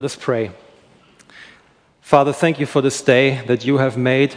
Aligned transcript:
Let 0.00 0.12
us 0.12 0.16
pray. 0.16 0.52
Father, 2.00 2.32
thank 2.32 2.60
you 2.60 2.66
for 2.66 2.80
this 2.80 3.02
day 3.02 3.44
that 3.48 3.64
you 3.64 3.78
have 3.78 3.96
made. 3.96 4.36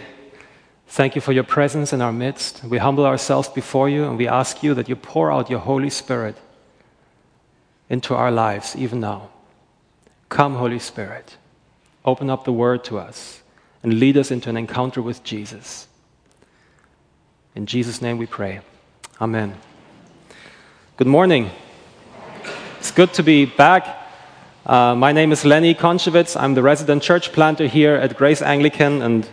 Thank 0.87 1.13
you 1.13 1.21
for 1.21 1.33
your 1.33 1.43
presence 1.43 1.93
in 1.93 2.01
our 2.01 2.11
midst. 2.11 2.63
We 2.63 2.79
humble 2.79 3.05
ourselves 3.05 3.47
before 3.47 3.87
you 3.87 4.05
and 4.05 4.17
we 4.17 4.27
ask 4.27 4.63
you 4.63 4.73
that 4.73 4.89
you 4.89 4.95
pour 4.95 5.31
out 5.31 5.51
your 5.51 5.59
Holy 5.59 5.91
Spirit 5.91 6.35
into 7.91 8.15
our 8.15 8.31
lives, 8.31 8.75
even 8.75 9.01
now. 9.01 9.29
Come, 10.29 10.55
Holy 10.55 10.79
Spirit. 10.79 11.37
Open 12.05 12.31
up 12.31 12.43
the 12.43 12.51
word 12.51 12.83
to 12.85 12.97
us 12.97 13.43
and 13.83 13.99
lead 13.99 14.17
us 14.17 14.31
into 14.31 14.49
an 14.49 14.57
encounter 14.57 15.03
with 15.03 15.23
Jesus. 15.23 15.87
In 17.53 17.67
Jesus' 17.67 18.01
name 18.01 18.17
we 18.17 18.25
pray. 18.25 18.61
Amen. 19.21 19.55
Good 20.97 21.05
morning. 21.05 21.51
It's 22.79 22.89
good 22.89 23.13
to 23.13 23.21
be 23.21 23.45
back 23.45 24.00
uh, 24.65 24.93
my 24.95 25.11
name 25.11 25.31
is 25.31 25.43
Lenny 25.43 25.73
Konchevitz. 25.73 26.39
I'm 26.39 26.53
the 26.53 26.61
resident 26.61 27.01
church 27.01 27.31
planter 27.31 27.65
here 27.65 27.95
at 27.95 28.15
Grace 28.15 28.43
Anglican, 28.43 29.01
and 29.01 29.27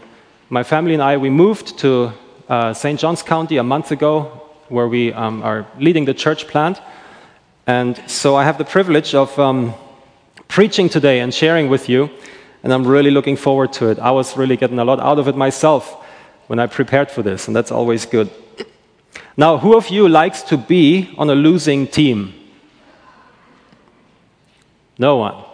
my 0.49 0.63
family 0.63 0.95
and 0.95 1.03
I 1.03 1.19
we 1.19 1.29
moved 1.29 1.79
to 1.81 2.13
uh, 2.49 2.73
St. 2.73 2.99
Johns 2.99 3.23
County 3.23 3.59
a 3.59 3.63
month 3.63 3.93
ago, 3.93 4.23
where 4.69 4.89
we 4.89 5.13
um, 5.13 5.43
are 5.43 5.67
leading 5.79 6.07
the 6.07 6.15
church 6.15 6.49
plant. 6.49 6.81
And 7.67 8.03
so 8.07 8.37
I 8.37 8.45
have 8.45 8.57
the 8.57 8.65
privilege 8.65 9.15
of 9.15 9.39
um, 9.39 9.75
preaching 10.49 10.89
today 10.89 11.21
and 11.21 11.35
sharing 11.35 11.69
with 11.69 11.91
you, 11.91 12.09
and 12.63 12.73
I'm 12.73 12.87
really 12.87 13.11
looking 13.11 13.37
forward 13.37 13.75
to 13.75 13.91
it. 13.91 13.99
I 13.99 14.13
was 14.13 14.35
really 14.35 14.57
getting 14.57 14.79
a 14.79 14.85
lot 14.85 14.99
out 14.99 15.19
of 15.19 15.29
it 15.29 15.37
myself 15.37 16.05
when 16.47 16.59
I 16.59 16.67
prepared 16.67 17.11
for 17.11 17.23
this, 17.23 17.49
and 17.49 17.55
that's 17.55 17.71
always 17.71 18.07
good. 18.07 18.31
Now, 19.37 19.59
who 19.59 19.77
of 19.77 19.91
you 19.91 20.09
likes 20.09 20.41
to 20.45 20.57
be 20.57 21.15
on 21.19 21.29
a 21.29 21.35
losing 21.35 21.87
team? 21.87 22.33
No 24.99 25.17
one. 25.17 25.45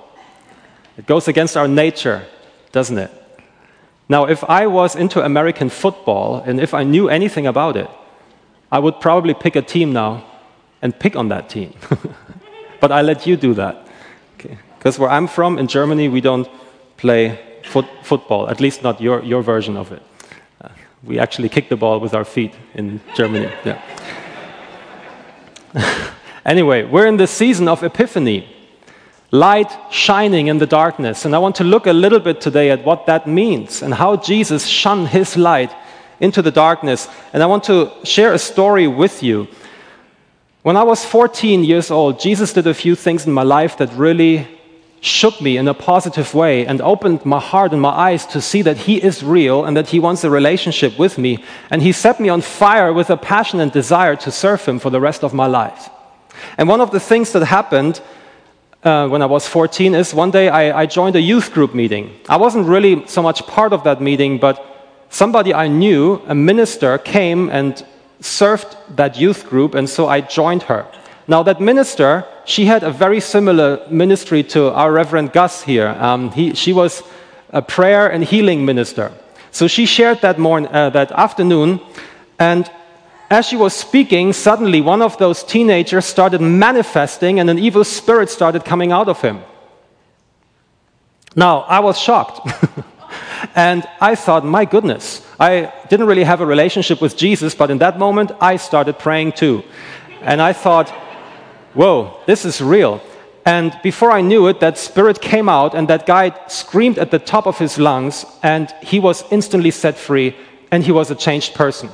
It 0.97 1.07
goes 1.07 1.29
against 1.29 1.57
our 1.57 1.69
nature, 1.69 2.27
doesn't 2.73 2.99
it? 2.99 3.11
Now, 4.09 4.25
if 4.27 4.45
I 4.45 4.67
was 4.67 4.97
into 4.97 5.25
American 5.25 5.69
football 5.69 6.43
and 6.47 6.61
if 6.61 6.75
I 6.75 6.83
knew 6.83 7.09
anything 7.09 7.47
about 7.47 7.77
it, 7.77 7.89
I 8.71 8.79
would 8.79 9.01
probably 9.01 9.35
pick 9.35 9.57
a 9.57 9.63
team 9.63 9.93
now 9.93 10.25
and 10.83 10.99
pick 10.99 11.17
on 11.17 11.29
that 11.29 11.49
team. 11.49 11.75
but 12.81 12.93
I 12.93 13.03
let 13.03 13.27
you 13.27 13.37
do 13.37 13.55
that. 13.55 13.87
Because 14.37 14.99
where 14.99 15.11
I'm 15.11 15.27
from, 15.27 15.59
in 15.59 15.67
Germany, 15.67 16.09
we 16.09 16.21
don't 16.21 16.49
play 16.99 17.39
foot 17.65 17.87
football, 18.03 18.49
at 18.51 18.61
least 18.61 18.83
not 18.83 19.01
your, 19.01 19.23
your 19.23 19.43
version 19.43 19.77
of 19.77 19.93
it. 19.93 20.03
Uh, 20.61 20.69
we 21.03 21.19
actually 21.19 21.49
kick 21.49 21.71
the 21.71 21.77
ball 21.77 22.01
with 22.01 22.13
our 22.13 22.25
feet 22.25 22.53
in 22.75 23.01
Germany. 23.15 23.51
Yeah. 23.65 23.81
anyway, 26.45 26.85
we're 26.85 27.07
in 27.07 27.17
the 27.17 27.27
season 27.27 27.69
of 27.69 27.83
Epiphany 27.83 28.54
light 29.31 29.71
shining 29.91 30.47
in 30.47 30.59
the 30.59 30.67
darkness. 30.67 31.25
And 31.25 31.35
I 31.35 31.39
want 31.39 31.57
to 31.57 31.65
look 31.65 31.87
a 31.87 31.93
little 31.93 32.21
bit 32.21 32.41
today 32.41 32.71
at 32.71 32.85
what 32.85 33.07
that 33.07 33.27
means 33.27 33.83
and 33.83 33.93
how 33.95 34.17
Jesus 34.17 34.67
shone 34.67 35.07
his 35.07 35.37
light 35.37 35.73
into 36.21 36.43
the 36.43 36.51
darkness. 36.51 37.09
And 37.33 37.43
I 37.43 37.47
want 37.47 37.65
to 37.65 37.91
share 38.05 38.33
a 38.33 38.39
story 38.39 38.87
with 38.87 39.23
you. 39.23 39.49
When 40.63 40.77
I 40.77 40.83
was 40.83 41.05
14 41.05 41.65
years 41.65 41.91
old, 41.91 42.21
Jesus 42.21 42.53
did 42.53 42.67
a 42.67 42.75
few 42.75 42.95
things 42.95 43.27
in 43.27 43.33
my 43.33 43.43
life 43.43 43.77
that 43.79 43.93
really 43.95 44.49
shook 45.01 45.39
me 45.43 45.59
in 45.59 45.69
a 45.69 45.75
positive 45.75 46.33
way 46.33 46.67
and 46.67 46.81
opened 46.81 47.27
my 47.27 47.39
heart 47.39 47.73
and 47.73 47.83
my 47.83 47.91
eyes 47.91 48.25
to 48.25 48.41
see 48.41 48.63
that 48.63 48.79
He 48.79 48.97
is 48.97 49.23
real 49.23 49.67
and 49.67 49.77
that 49.77 49.89
He 49.89 50.01
wants 50.01 50.25
a 50.25 50.31
relationship 50.31 50.99
with 50.99 51.19
me. 51.19 51.45
And 51.69 51.83
He 51.83 51.93
set 51.93 52.19
me 52.19 52.31
on 52.31 52.41
fire 52.41 52.91
with 52.91 53.11
a 53.11 53.17
passion 53.19 53.61
and 53.61 53.71
desire 53.71 54.17
to 54.17 54.31
serve 54.31 54.65
Him 54.65 54.79
for 54.79 54.89
the 54.89 55.01
rest 55.01 55.23
of 55.23 55.35
my 55.35 55.47
life. 55.47 55.91
And 56.57 56.69
one 56.69 56.81
of 56.81 56.91
the 56.91 57.01
things 57.01 57.33
that 57.33 57.45
happened 57.45 58.01
uh, 58.85 59.09
when 59.09 59.23
I 59.23 59.27
was 59.27 59.49
14 59.49 59.95
is 59.95 60.15
one 60.15 60.31
day 60.31 60.49
I, 60.49 60.83
I 60.83 60.87
joined 60.87 61.17
a 61.17 61.21
youth 61.21 61.53
group 61.53 61.75
meeting. 61.75 62.15
I 62.29 62.37
wasn't 62.37 62.67
really 62.67 63.07
so 63.07 63.23
much 63.23 63.47
part 63.47 63.73
of 63.73 63.83
that 63.85 64.01
meeting, 64.01 64.39
but 64.39 64.65
somebody 65.09 65.55
I 65.55 65.69
knew, 65.69 66.21
a 66.27 66.35
minister, 66.35 66.99
came 66.99 67.49
and 67.49 67.85
served 68.21 68.77
that 68.97 69.19
youth 69.19 69.49
group, 69.49 69.75
and 69.75 69.89
so 69.89 70.09
I 70.09 70.21
joined 70.21 70.65
her. 70.65 70.87
Now, 71.27 71.43
that 71.45 71.61
minister, 71.61 72.27
she 72.45 72.67
had 72.67 72.83
a 72.83 72.91
very 72.91 73.21
similar 73.21 73.81
ministry 73.91 74.43
to 74.45 74.71
our 74.73 74.93
Reverend 74.93 75.33
Gus 75.33 75.63
here. 75.63 75.89
Um, 75.99 76.31
he, 76.33 76.55
she 76.55 76.75
was 76.75 77.03
a 77.51 77.63
prayer 77.63 78.09
and 78.09 78.23
healing 78.23 78.67
minister. 78.67 79.11
So 79.51 79.67
she 79.67 79.87
shared 79.87 80.21
that, 80.21 80.39
morning, 80.39 80.71
uh, 80.71 80.91
that 80.91 81.13
afternoon, 81.13 81.81
and 82.39 82.71
as 83.35 83.47
she 83.47 83.57
was 83.57 83.75
speaking, 83.75 84.33
suddenly 84.33 84.81
one 84.81 85.03
of 85.03 85.19
those 85.19 85.43
teenagers 85.43 86.05
started 86.05 86.41
manifesting 86.41 87.41
and 87.41 87.51
an 87.51 87.59
evil 87.59 87.85
spirit 87.85 88.31
started 88.31 88.65
coming 88.65 88.93
out 88.93 89.09
of 89.09 89.21
him. 89.21 89.41
Now, 91.35 91.61
I 91.61 91.81
was 91.81 91.99
shocked. 91.99 92.49
and 93.55 93.87
I 94.01 94.15
thought, 94.15 94.45
my 94.45 94.65
goodness, 94.65 95.27
I 95.39 95.73
didn't 95.89 96.07
really 96.07 96.25
have 96.25 96.41
a 96.41 96.47
relationship 96.47 97.01
with 97.01 97.17
Jesus, 97.17 97.55
but 97.55 97.71
in 97.71 97.79
that 97.79 97.99
moment, 97.99 98.31
I 98.41 98.57
started 98.57 98.99
praying 98.99 99.33
too. 99.33 99.63
And 100.21 100.41
I 100.41 100.53
thought, 100.53 100.91
whoa, 101.75 102.21
this 102.27 102.45
is 102.45 102.61
real. 102.61 103.01
And 103.45 103.79
before 103.83 104.11
I 104.11 104.21
knew 104.21 104.47
it, 104.47 104.61
that 104.61 104.79
spirit 104.79 105.21
came 105.21 105.49
out, 105.49 105.75
and 105.75 105.89
that 105.89 106.07
guy 106.07 106.33
screamed 106.49 106.99
at 106.99 107.11
the 107.11 107.19
top 107.19 107.47
of 107.47 107.59
his 107.59 107.79
lungs, 107.79 108.25
and 108.43 108.73
he 108.81 109.01
was 109.01 109.25
instantly 109.31 109.71
set 109.71 109.99
free, 109.99 110.37
and 110.71 110.83
he 110.83 110.93
was 110.93 111.11
a 111.11 111.15
changed 111.15 111.55
person. 111.55 111.91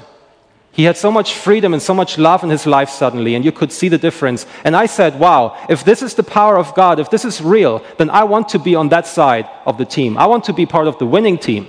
He 0.73 0.85
had 0.85 0.97
so 0.97 1.11
much 1.11 1.35
freedom 1.35 1.73
and 1.75 1.83
so 1.83 1.93
much 1.95 2.17
love 2.17 2.45
in 2.45 2.51
his 2.51 2.65
life 2.65 2.91
suddenly, 2.91 3.35
and 3.35 3.45
you 3.45 3.53
could 3.53 3.73
see 3.73 3.89
the 3.89 3.99
difference. 3.99 4.47
And 4.65 4.77
I 4.77 4.87
said, 4.87 5.19
Wow, 5.19 5.57
if 5.69 5.85
this 5.85 6.01
is 6.01 6.15
the 6.15 6.23
power 6.23 6.57
of 6.57 6.75
God, 6.75 7.01
if 7.01 7.11
this 7.11 7.25
is 7.25 7.43
real, 7.43 7.85
then 7.99 8.09
I 8.11 8.25
want 8.25 8.49
to 8.51 8.59
be 8.59 8.77
on 8.77 8.89
that 8.91 9.07
side 9.07 9.49
of 9.67 9.79
the 9.79 9.85
team. 9.85 10.17
I 10.17 10.27
want 10.27 10.45
to 10.45 10.53
be 10.53 10.67
part 10.67 10.87
of 10.87 10.99
the 10.99 11.07
winning 11.07 11.39
team. 11.39 11.67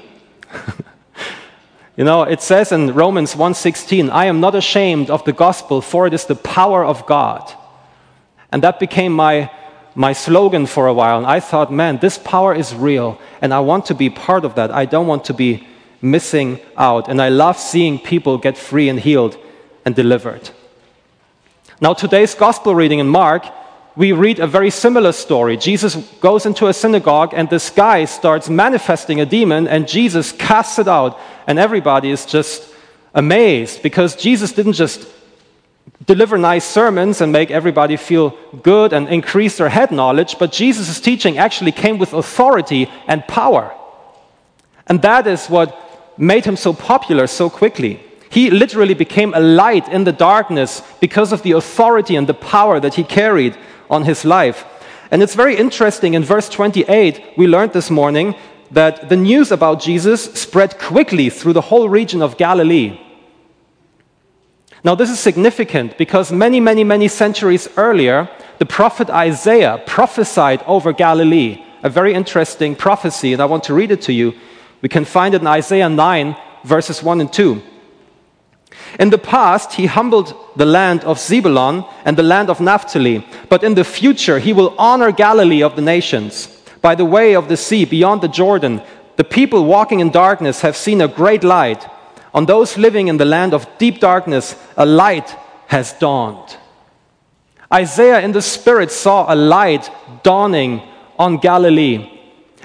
you 1.97 2.03
know, 2.03 2.23
it 2.23 2.41
says 2.41 2.71
in 2.71 2.93
Romans 2.93 3.33
1:16, 3.33 4.11
I 4.11 4.25
am 4.25 4.39
not 4.39 4.53
ashamed 4.53 5.09
of 5.09 5.23
the 5.25 5.33
gospel, 5.33 5.81
for 5.81 6.05
it 6.05 6.13
is 6.13 6.25
the 6.25 6.35
power 6.35 6.85
of 6.85 7.05
God. 7.07 7.51
And 8.51 8.61
that 8.63 8.79
became 8.79 9.13
my, 9.13 9.49
my 9.95 10.13
slogan 10.13 10.67
for 10.67 10.85
a 10.87 10.93
while. 10.93 11.17
And 11.17 11.25
I 11.25 11.39
thought, 11.39 11.71
man, 11.71 11.97
this 11.97 12.19
power 12.19 12.53
is 12.53 12.75
real, 12.75 13.17
and 13.41 13.51
I 13.51 13.61
want 13.61 13.85
to 13.87 13.95
be 13.95 14.11
part 14.11 14.45
of 14.45 14.53
that. 14.55 14.69
I 14.69 14.85
don't 14.85 15.07
want 15.07 15.25
to 15.25 15.33
be 15.33 15.67
missing 16.01 16.59
out. 16.77 17.07
And 17.07 17.21
I 17.21 17.29
love 17.29 17.57
seeing 17.57 17.99
people 17.99 18.37
get 18.37 18.57
free 18.57 18.89
and 18.89 18.99
healed 18.99 19.37
and 19.85 19.95
delivered. 19.95 20.49
Now, 21.79 21.93
today's 21.93 22.35
gospel 22.35 22.75
reading 22.75 22.99
in 22.99 23.07
Mark, 23.07 23.45
we 23.95 24.11
read 24.11 24.39
a 24.39 24.47
very 24.47 24.69
similar 24.69 25.11
story. 25.11 25.57
Jesus 25.57 25.95
goes 26.21 26.45
into 26.45 26.67
a 26.67 26.73
synagogue, 26.73 27.33
and 27.33 27.49
this 27.49 27.69
guy 27.69 28.05
starts 28.05 28.49
manifesting 28.49 29.19
a 29.19 29.25
demon, 29.25 29.67
and 29.67 29.87
Jesus 29.87 30.31
casts 30.31 30.79
it 30.79 30.87
out. 30.87 31.19
And 31.47 31.59
everybody 31.59 32.11
is 32.11 32.25
just 32.25 32.73
amazed 33.13 33.81
because 33.81 34.15
Jesus 34.15 34.53
didn't 34.53 34.73
just 34.73 35.07
deliver 36.05 36.37
nice 36.37 36.65
sermons 36.65 37.21
and 37.21 37.31
make 37.31 37.51
everybody 37.51 37.97
feel 37.97 38.37
good 38.61 38.93
and 38.93 39.07
increase 39.09 39.57
their 39.57 39.69
head 39.69 39.91
knowledge, 39.91 40.37
but 40.39 40.51
Jesus' 40.51 40.99
teaching 40.99 41.37
actually 41.37 41.71
came 41.71 41.97
with 41.97 42.13
authority 42.13 42.89
and 43.07 43.27
power. 43.27 43.73
And 44.87 45.01
that 45.01 45.27
is 45.27 45.47
what 45.47 45.77
made 46.21 46.45
him 46.45 46.55
so 46.55 46.71
popular 46.71 47.25
so 47.27 47.49
quickly. 47.49 47.99
He 48.29 48.49
literally 48.49 48.93
became 48.93 49.33
a 49.33 49.39
light 49.39 49.89
in 49.89 50.05
the 50.05 50.13
darkness 50.13 50.81
because 51.01 51.33
of 51.33 51.41
the 51.41 51.51
authority 51.51 52.15
and 52.15 52.27
the 52.27 52.33
power 52.33 52.79
that 52.79 52.93
he 52.93 53.03
carried 53.03 53.57
on 53.89 54.03
his 54.03 54.23
life. 54.23 54.63
And 55.09 55.21
it's 55.21 55.35
very 55.35 55.57
interesting 55.57 56.13
in 56.13 56.23
verse 56.23 56.47
28, 56.47 57.33
we 57.37 57.47
learned 57.47 57.73
this 57.73 57.89
morning 57.89 58.35
that 58.69 59.09
the 59.09 59.17
news 59.17 59.51
about 59.51 59.81
Jesus 59.81 60.33
spread 60.33 60.79
quickly 60.79 61.29
through 61.29 61.53
the 61.53 61.67
whole 61.69 61.89
region 61.89 62.21
of 62.21 62.37
Galilee. 62.37 62.97
Now, 64.83 64.95
this 64.95 65.09
is 65.09 65.19
significant 65.19 65.97
because 65.97 66.31
many, 66.31 66.59
many, 66.59 66.83
many 66.83 67.07
centuries 67.07 67.67
earlier, 67.77 68.29
the 68.59 68.65
prophet 68.65 69.09
Isaiah 69.09 69.83
prophesied 69.85 70.63
over 70.63 70.93
Galilee, 70.93 71.63
a 71.83 71.89
very 71.89 72.13
interesting 72.13 72.75
prophecy, 72.75 73.33
and 73.33 73.41
I 73.41 73.45
want 73.45 73.63
to 73.65 73.73
read 73.73 73.91
it 73.91 74.01
to 74.03 74.13
you. 74.13 74.33
We 74.81 74.89
can 74.89 75.05
find 75.05 75.35
it 75.35 75.41
in 75.41 75.47
Isaiah 75.47 75.89
9, 75.89 76.35
verses 76.63 77.03
1 77.03 77.21
and 77.21 77.31
2. 77.31 77.61
In 78.99 79.09
the 79.09 79.17
past, 79.17 79.73
he 79.73 79.85
humbled 79.85 80.35
the 80.55 80.65
land 80.65 81.03
of 81.03 81.19
Zebulun 81.19 81.85
and 82.05 82.17
the 82.17 82.23
land 82.23 82.49
of 82.49 82.59
Naphtali, 82.59 83.25
but 83.49 83.63
in 83.63 83.75
the 83.75 83.83
future, 83.83 84.39
he 84.39 84.53
will 84.53 84.75
honor 84.77 85.11
Galilee 85.11 85.63
of 85.63 85.75
the 85.75 85.81
nations. 85.81 86.47
By 86.81 86.95
the 86.95 87.05
way 87.05 87.35
of 87.35 87.47
the 87.47 87.57
sea 87.57 87.85
beyond 87.85 88.21
the 88.21 88.27
Jordan, 88.27 88.81
the 89.17 89.23
people 89.23 89.65
walking 89.65 89.99
in 89.99 90.09
darkness 90.09 90.61
have 90.61 90.75
seen 90.75 91.01
a 91.01 91.07
great 91.07 91.43
light. 91.43 91.87
On 92.33 92.45
those 92.45 92.77
living 92.77 93.07
in 93.07 93.17
the 93.17 93.25
land 93.25 93.53
of 93.53 93.67
deep 93.77 93.99
darkness, 93.99 94.55
a 94.77 94.85
light 94.85 95.35
has 95.67 95.93
dawned. 95.93 96.57
Isaiah 97.71 98.21
in 98.21 98.31
the 98.31 98.41
Spirit 98.41 98.91
saw 98.91 99.31
a 99.31 99.35
light 99.35 99.89
dawning 100.23 100.81
on 101.19 101.37
Galilee. 101.37 102.09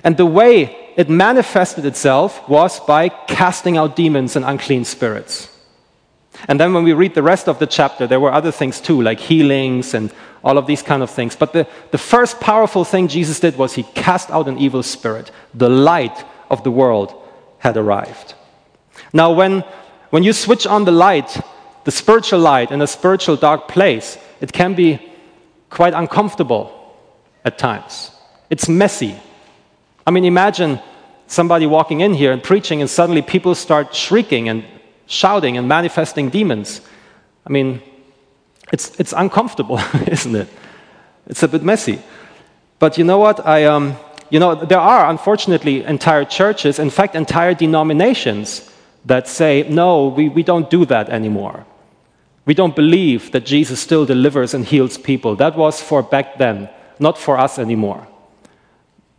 And 0.02 0.16
the 0.16 0.26
way 0.26 0.85
it 0.96 1.10
manifested 1.10 1.84
itself 1.84 2.48
was 2.48 2.80
by 2.80 3.10
casting 3.10 3.76
out 3.76 3.96
demons 3.96 4.34
and 4.34 4.44
unclean 4.44 4.84
spirits. 4.84 5.50
And 6.48 6.58
then 6.58 6.72
when 6.72 6.84
we 6.84 6.92
read 6.92 7.14
the 7.14 7.22
rest 7.22 7.48
of 7.48 7.58
the 7.58 7.66
chapter, 7.66 8.06
there 8.06 8.20
were 8.20 8.32
other 8.32 8.50
things 8.50 8.80
too, 8.80 9.00
like 9.02 9.20
healings 9.20 9.94
and 9.94 10.12
all 10.42 10.58
of 10.58 10.66
these 10.66 10.82
kind 10.82 11.02
of 11.02 11.10
things. 11.10 11.36
But 11.36 11.52
the, 11.52 11.66
the 11.90 11.98
first 11.98 12.40
powerful 12.40 12.84
thing 12.84 13.08
Jesus 13.08 13.40
did 13.40 13.56
was 13.56 13.74
he 13.74 13.82
cast 13.94 14.30
out 14.30 14.48
an 14.48 14.58
evil 14.58 14.82
spirit. 14.82 15.30
The 15.54 15.68
light 15.68 16.24
of 16.50 16.62
the 16.62 16.70
world 16.70 17.14
had 17.58 17.76
arrived. 17.76 18.34
Now, 19.12 19.32
when, 19.32 19.64
when 20.10 20.22
you 20.22 20.32
switch 20.32 20.66
on 20.66 20.84
the 20.84 20.92
light, 20.92 21.40
the 21.84 21.90
spiritual 21.90 22.40
light 22.40 22.70
in 22.70 22.80
a 22.80 22.86
spiritual 22.86 23.36
dark 23.36 23.68
place, 23.68 24.18
it 24.40 24.52
can 24.52 24.74
be 24.74 25.00
quite 25.68 25.94
uncomfortable 25.94 26.72
at 27.44 27.58
times. 27.58 28.10
It's 28.50 28.68
messy. 28.68 29.16
I 30.06 30.10
mean, 30.12 30.24
imagine 30.24 30.80
somebody 31.26 31.66
walking 31.66 32.00
in 32.00 32.14
here 32.14 32.32
and 32.32 32.42
preaching, 32.42 32.80
and 32.80 32.88
suddenly 32.88 33.22
people 33.22 33.54
start 33.54 33.94
shrieking 33.94 34.48
and 34.48 34.64
shouting 35.06 35.56
and 35.56 35.68
manifesting 35.68 36.30
demons. 36.30 36.80
I 37.46 37.50
mean, 37.50 37.82
it's, 38.72 38.98
it's 39.00 39.12
uncomfortable, 39.12 39.80
isn't 40.06 40.34
it? 40.34 40.48
It's 41.26 41.42
a 41.42 41.48
bit 41.48 41.62
messy. 41.62 42.00
But 42.78 42.98
you 42.98 43.04
know 43.04 43.18
what? 43.18 43.44
I, 43.46 43.64
um, 43.64 43.96
you 44.30 44.38
know, 44.38 44.54
there 44.54 44.80
are 44.80 45.08
unfortunately 45.08 45.84
entire 45.84 46.24
churches, 46.24 46.78
in 46.78 46.90
fact, 46.90 47.14
entire 47.14 47.54
denominations 47.54 48.70
that 49.04 49.28
say, 49.28 49.66
no, 49.68 50.08
we, 50.08 50.28
we 50.28 50.42
don't 50.42 50.68
do 50.68 50.84
that 50.86 51.08
anymore. 51.08 51.64
We 52.44 52.54
don't 52.54 52.76
believe 52.76 53.32
that 53.32 53.44
Jesus 53.44 53.80
still 53.80 54.04
delivers 54.04 54.54
and 54.54 54.64
heals 54.64 54.98
people. 54.98 55.36
That 55.36 55.56
was 55.56 55.80
for 55.80 56.02
back 56.02 56.38
then, 56.38 56.68
not 56.98 57.18
for 57.18 57.38
us 57.38 57.58
anymore. 57.58 58.06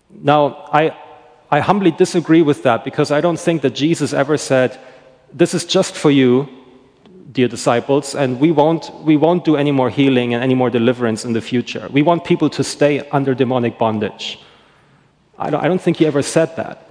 Now, 0.09 0.67
I, 0.71 0.97
I 1.49 1.59
humbly 1.59 1.91
disagree 1.91 2.41
with 2.41 2.63
that 2.63 2.83
because 2.83 3.11
I 3.11 3.21
don't 3.21 3.39
think 3.39 3.61
that 3.61 3.75
Jesus 3.75 4.13
ever 4.13 4.37
said, 4.37 4.79
This 5.33 5.53
is 5.53 5.65
just 5.65 5.95
for 5.95 6.11
you, 6.11 6.47
dear 7.31 7.47
disciples, 7.47 8.15
and 8.15 8.39
we 8.39 8.51
won't, 8.51 8.93
we 9.03 9.17
won't 9.17 9.45
do 9.45 9.55
any 9.55 9.71
more 9.71 9.89
healing 9.89 10.33
and 10.33 10.43
any 10.43 10.55
more 10.55 10.69
deliverance 10.69 11.25
in 11.25 11.33
the 11.33 11.41
future. 11.41 11.87
We 11.91 12.01
want 12.01 12.23
people 12.23 12.49
to 12.51 12.63
stay 12.63 13.07
under 13.09 13.33
demonic 13.33 13.77
bondage. 13.77 14.39
I 15.37 15.49
don't, 15.49 15.63
I 15.63 15.67
don't 15.67 15.81
think 15.81 15.97
he 15.97 16.05
ever 16.05 16.21
said 16.21 16.55
that. 16.55 16.89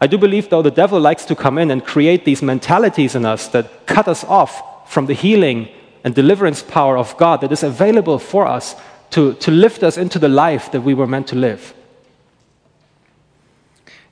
I 0.00 0.06
do 0.06 0.18
believe, 0.18 0.48
though, 0.50 0.62
the 0.62 0.70
devil 0.70 1.00
likes 1.00 1.24
to 1.26 1.36
come 1.36 1.58
in 1.58 1.70
and 1.70 1.84
create 1.84 2.24
these 2.24 2.42
mentalities 2.42 3.14
in 3.14 3.24
us 3.24 3.48
that 3.48 3.86
cut 3.86 4.08
us 4.08 4.24
off 4.24 4.90
from 4.90 5.06
the 5.06 5.14
healing 5.14 5.68
and 6.02 6.14
deliverance 6.14 6.62
power 6.62 6.98
of 6.98 7.16
God 7.16 7.40
that 7.40 7.52
is 7.52 7.62
available 7.62 8.18
for 8.18 8.46
us 8.46 8.76
to, 9.10 9.34
to 9.34 9.50
lift 9.50 9.82
us 9.82 9.96
into 9.96 10.18
the 10.18 10.28
life 10.28 10.72
that 10.72 10.82
we 10.82 10.94
were 10.94 11.06
meant 11.06 11.28
to 11.28 11.36
live. 11.36 11.74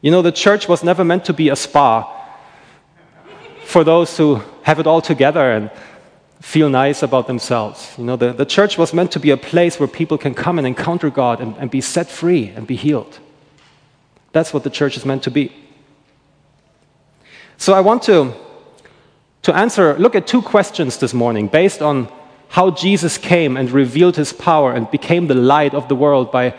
You 0.03 0.11
know, 0.11 0.21
the 0.21 0.33
church 0.33 0.69
was 0.69 0.83
never 0.83 1.05
meant 1.05 1.25
to 1.27 1.33
be 1.33 1.49
a 1.49 1.57
spa 1.57 2.13
for 3.65 3.85
those 3.85 4.17
who 4.17 4.43
have 4.65 4.81
it 4.81 4.87
all 4.87 5.01
together 5.01 5.53
and 5.53 5.71
feel 6.41 6.69
nice 6.69 7.05
about 7.05 7.29
themselves. 7.29 7.95
You 7.97 8.05
know, 8.05 8.17
the, 8.17 8.33
the 8.33 8.45
church 8.45 8.77
was 8.77 8.93
meant 8.93 9.13
to 9.13 9.21
be 9.21 9.31
a 9.31 9.37
place 9.37 9.79
where 9.79 9.89
people 9.89 10.19
can 10.19 10.35
come 10.35 10.59
and 10.59 10.67
encounter 10.67 11.09
God 11.09 11.41
and, 11.41 11.57
and 11.57 11.71
be 11.71 11.81
set 11.81 12.09
free 12.09 12.49
and 12.49 12.67
be 12.67 12.75
healed. 12.75 13.21
That's 14.33 14.53
what 14.53 14.65
the 14.65 14.71
church 14.71 14.97
is 14.97 15.07
meant 15.07 15.23
to 15.23 15.31
be. 15.31 15.53
So 17.57 17.73
I 17.73 17.81
want 17.81 18.03
to, 18.03 18.35
to 19.43 19.55
answer, 19.55 19.97
look 19.99 20.17
at 20.17 20.27
two 20.27 20.43
questions 20.43 20.99
this 20.99 21.15
morning 21.15 21.47
based 21.47 21.81
on 21.81 22.09
how 22.49 22.73
Jesus 22.73 23.19
came 23.19 23.57
and 23.57 23.71
revealed 23.71 24.17
his 24.17 24.33
power 24.33 24.73
and 24.73 24.91
became 24.91 25.29
the 25.29 25.35
light 25.35 25.75
of 25.75 25.89
the 25.89 25.95
world 25.95 26.33
by 26.33 26.55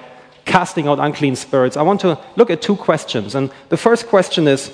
casting 0.45 0.87
out 0.87 0.99
unclean 0.99 1.35
spirits, 1.35 1.77
I 1.77 1.81
want 1.81 2.01
to 2.01 2.19
look 2.35 2.49
at 2.49 2.61
two 2.61 2.75
questions. 2.75 3.35
And 3.35 3.51
the 3.69 3.77
first 3.77 4.07
question 4.07 4.47
is 4.47 4.71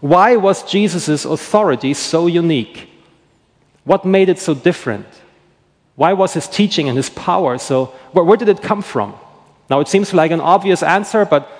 why 0.00 0.36
was 0.36 0.62
Jesus' 0.62 1.24
authority 1.24 1.94
so 1.94 2.26
unique? 2.26 2.90
What 3.84 4.04
made 4.04 4.28
it 4.28 4.38
so 4.38 4.54
different? 4.54 5.06
Why 5.94 6.12
was 6.12 6.34
his 6.34 6.48
teaching 6.48 6.88
and 6.88 6.96
his 6.96 7.10
power 7.10 7.56
so, 7.58 7.86
where, 8.12 8.24
where 8.24 8.36
did 8.36 8.48
it 8.48 8.62
come 8.62 8.82
from? 8.82 9.14
Now, 9.70 9.80
it 9.80 9.88
seems 9.88 10.12
like 10.12 10.30
an 10.30 10.40
obvious 10.40 10.82
answer, 10.82 11.24
but 11.24 11.50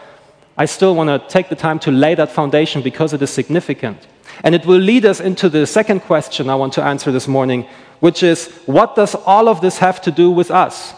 I 0.56 0.66
still 0.66 0.94
want 0.94 1.08
to 1.08 1.28
take 1.28 1.48
the 1.48 1.56
time 1.56 1.78
to 1.80 1.90
lay 1.90 2.14
that 2.14 2.30
foundation 2.30 2.82
because 2.82 3.12
it 3.12 3.22
is 3.22 3.30
significant. 3.30 4.06
And 4.44 4.54
it 4.54 4.66
will 4.66 4.78
lead 4.78 5.04
us 5.06 5.20
into 5.20 5.48
the 5.48 5.66
second 5.66 6.00
question 6.00 6.50
I 6.50 6.54
want 6.54 6.74
to 6.74 6.82
answer 6.82 7.10
this 7.10 7.26
morning, 7.26 7.66
which 8.00 8.22
is 8.22 8.48
what 8.66 8.94
does 8.94 9.14
all 9.14 9.48
of 9.48 9.60
this 9.60 9.78
have 9.78 10.00
to 10.02 10.10
do 10.10 10.30
with 10.30 10.50
us? 10.50 10.94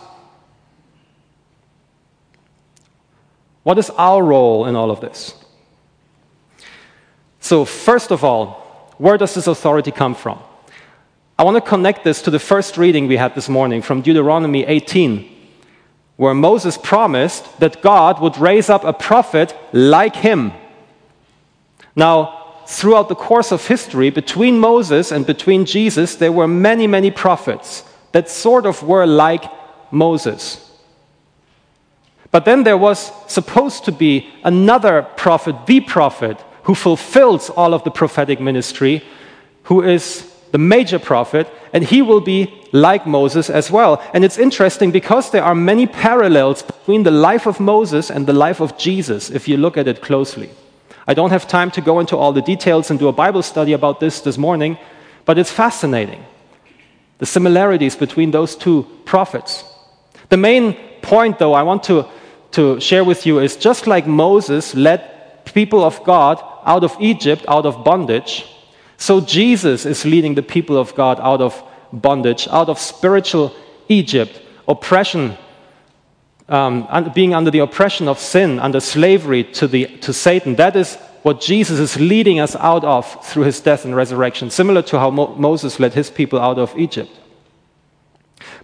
What 3.69 3.77
is 3.77 3.91
our 3.99 4.25
role 4.25 4.65
in 4.65 4.77
all 4.77 4.91
of 4.91 5.03
this? 5.03 5.35
So, 7.39 7.67
first 7.67 8.11
of 8.11 8.25
all, 8.25 8.95
where 8.97 9.19
does 9.19 9.35
this 9.35 9.47
authority 9.47 9.91
come 9.91 10.15
from? 10.15 10.39
I 11.39 11.45
want 11.45 11.63
to 11.63 11.71
connect 11.71 12.03
this 12.03 12.23
to 12.23 12.31
the 12.31 12.39
first 12.39 12.79
reading 12.79 13.09
we 13.09 13.19
had 13.19 13.35
this 13.35 13.47
morning 13.47 13.83
from 13.83 14.01
Deuteronomy 14.01 14.65
18, 14.65 15.31
where 16.17 16.33
Moses 16.33 16.79
promised 16.79 17.61
that 17.61 17.83
God 17.83 18.23
would 18.23 18.39
raise 18.39 18.71
up 18.71 18.85
a 18.85 18.95
prophet 18.95 19.55
like 19.75 20.17
him. 20.17 20.53
Now, 21.95 22.63
throughout 22.67 23.11
the 23.11 23.15
course 23.15 23.53
of 23.53 23.67
history, 23.67 24.09
between 24.09 24.59
Moses 24.59 25.13
and 25.13 25.27
between 25.27 25.67
Jesus, 25.67 26.15
there 26.15 26.33
were 26.33 26.49
many, 26.49 26.87
many 26.87 27.11
prophets 27.11 27.85
that 28.13 28.31
sort 28.31 28.65
of 28.65 28.83
were 28.83 29.05
like 29.05 29.45
Moses. 29.93 30.68
But 32.31 32.45
then 32.45 32.65
there 32.65 32.77
was 32.77 33.11
supposed 33.27 33.85
to 33.87 33.93
be 33.93 34.31
another 34.45 35.03
prophet, 35.03 35.67
the 35.67 35.81
prophet, 35.81 36.39
who 36.65 36.75
fulfills 36.75 37.49
all 37.51 37.73
of 37.73 37.85
the 37.85 37.91
prophetic 37.91 38.41
ministry, 38.41 39.03
who 39.65 39.83
is 39.83 40.31
the 40.53 40.59
major 40.59 40.99
prophet, 40.99 41.51
and 41.73 41.85
he 41.85 42.03
will 42.03 42.21
be 42.21 42.53
like 42.73 43.07
Moses 43.07 43.49
as 43.49 43.71
well. 43.71 44.03
And 44.13 44.25
it's 44.25 44.39
interesting 44.39 44.91
because 44.91 45.31
there 45.31 45.45
are 45.45 45.55
many 45.55 45.87
parallels 45.87 46.63
between 46.63 47.03
the 47.03 47.11
life 47.11 47.47
of 47.47 47.61
Moses 47.61 48.11
and 48.11 48.27
the 48.27 48.33
life 48.33 48.61
of 48.61 48.77
Jesus, 48.77 49.31
if 49.31 49.49
you 49.49 49.57
look 49.57 49.77
at 49.77 49.89
it 49.89 50.03
closely. 50.03 50.51
I 51.07 51.15
don't 51.15 51.31
have 51.31 51.49
time 51.49 51.71
to 51.73 51.81
go 51.81 52.01
into 52.01 52.17
all 52.17 52.33
the 52.33 52.43
details 52.43 52.91
and 52.91 52.99
do 52.99 53.09
a 53.09 53.13
Bible 53.13 53.43
study 53.43 53.73
about 53.73 54.01
this 54.01 54.21
this 54.21 54.37
morning, 54.37 54.77
but 55.25 55.39
it's 55.39 55.51
fascinating. 55.51 56.23
The 57.19 57.27
similarities 57.27 57.97
between 57.97 58.31
those 58.31 58.55
two 58.55 58.87
prophets. 59.07 59.65
The 60.29 60.37
main 60.37 60.75
point, 61.01 61.39
though, 61.39 61.55
I 61.55 61.63
want 61.63 61.83
to 61.85 62.07
to 62.59 62.81
share 62.81 63.05
with 63.05 63.25
you 63.25 63.39
is 63.39 63.57
just 63.57 63.87
like 63.87 64.05
Moses 64.09 64.75
led 64.75 65.01
people 65.45 65.85
of 65.85 66.03
God 66.03 66.43
out 66.65 66.83
of 66.83 66.97
Egypt, 66.99 67.45
out 67.47 67.67
of 67.67 67.85
bondage, 67.85 68.45
so 68.97 69.21
Jesus 69.21 69.87
is 69.87 70.05
leading 70.05 70.35
the 70.35 70.43
people 70.43 70.77
of 70.77 70.93
God 70.97 71.21
out 71.21 71.41
of 71.41 71.63
bondage, 71.93 72.49
out 72.51 72.69
of 72.69 72.81
spiritual 72.81 73.55
Egypt, 73.89 74.43
oppression, 74.67 75.39
um, 76.49 76.89
being 77.15 77.33
under 77.33 77.53
the 77.53 77.61
oppression 77.61 78.09
of 78.09 78.19
sin, 78.19 78.59
under 78.59 78.81
slavery 78.81 79.45
to, 79.45 79.69
the, 79.69 79.87
to 79.99 80.13
Satan. 80.13 80.57
That 80.57 80.75
is 80.75 80.97
what 81.23 81.41
Jesus 81.41 81.79
is 81.79 82.01
leading 82.01 82.41
us 82.41 82.57
out 82.57 82.83
of 82.83 83.25
through 83.25 83.45
his 83.45 83.61
death 83.61 83.85
and 83.85 83.95
resurrection, 83.95 84.51
similar 84.51 84.83
to 84.83 84.99
how 84.99 85.11
Mo- 85.11 85.37
Moses 85.37 85.79
led 85.79 85.95
his 85.95 86.11
people 86.11 86.41
out 86.41 86.59
of 86.59 86.77
Egypt. 86.77 87.13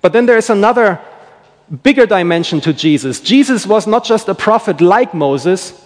But 0.01 0.13
then 0.13 0.27
there 0.27 0.37
is 0.37 0.51
another 0.51 1.01
bigger 1.83 2.07
dimension 2.07 2.61
to 2.63 2.73
Jesus. 2.73 3.21
Jesus 3.21 3.67
was 3.67 3.87
not 3.87 4.05
just 4.05 4.29
a 4.29 4.35
prophet 4.35 4.81
like 4.81 5.15
Moses, 5.15 5.81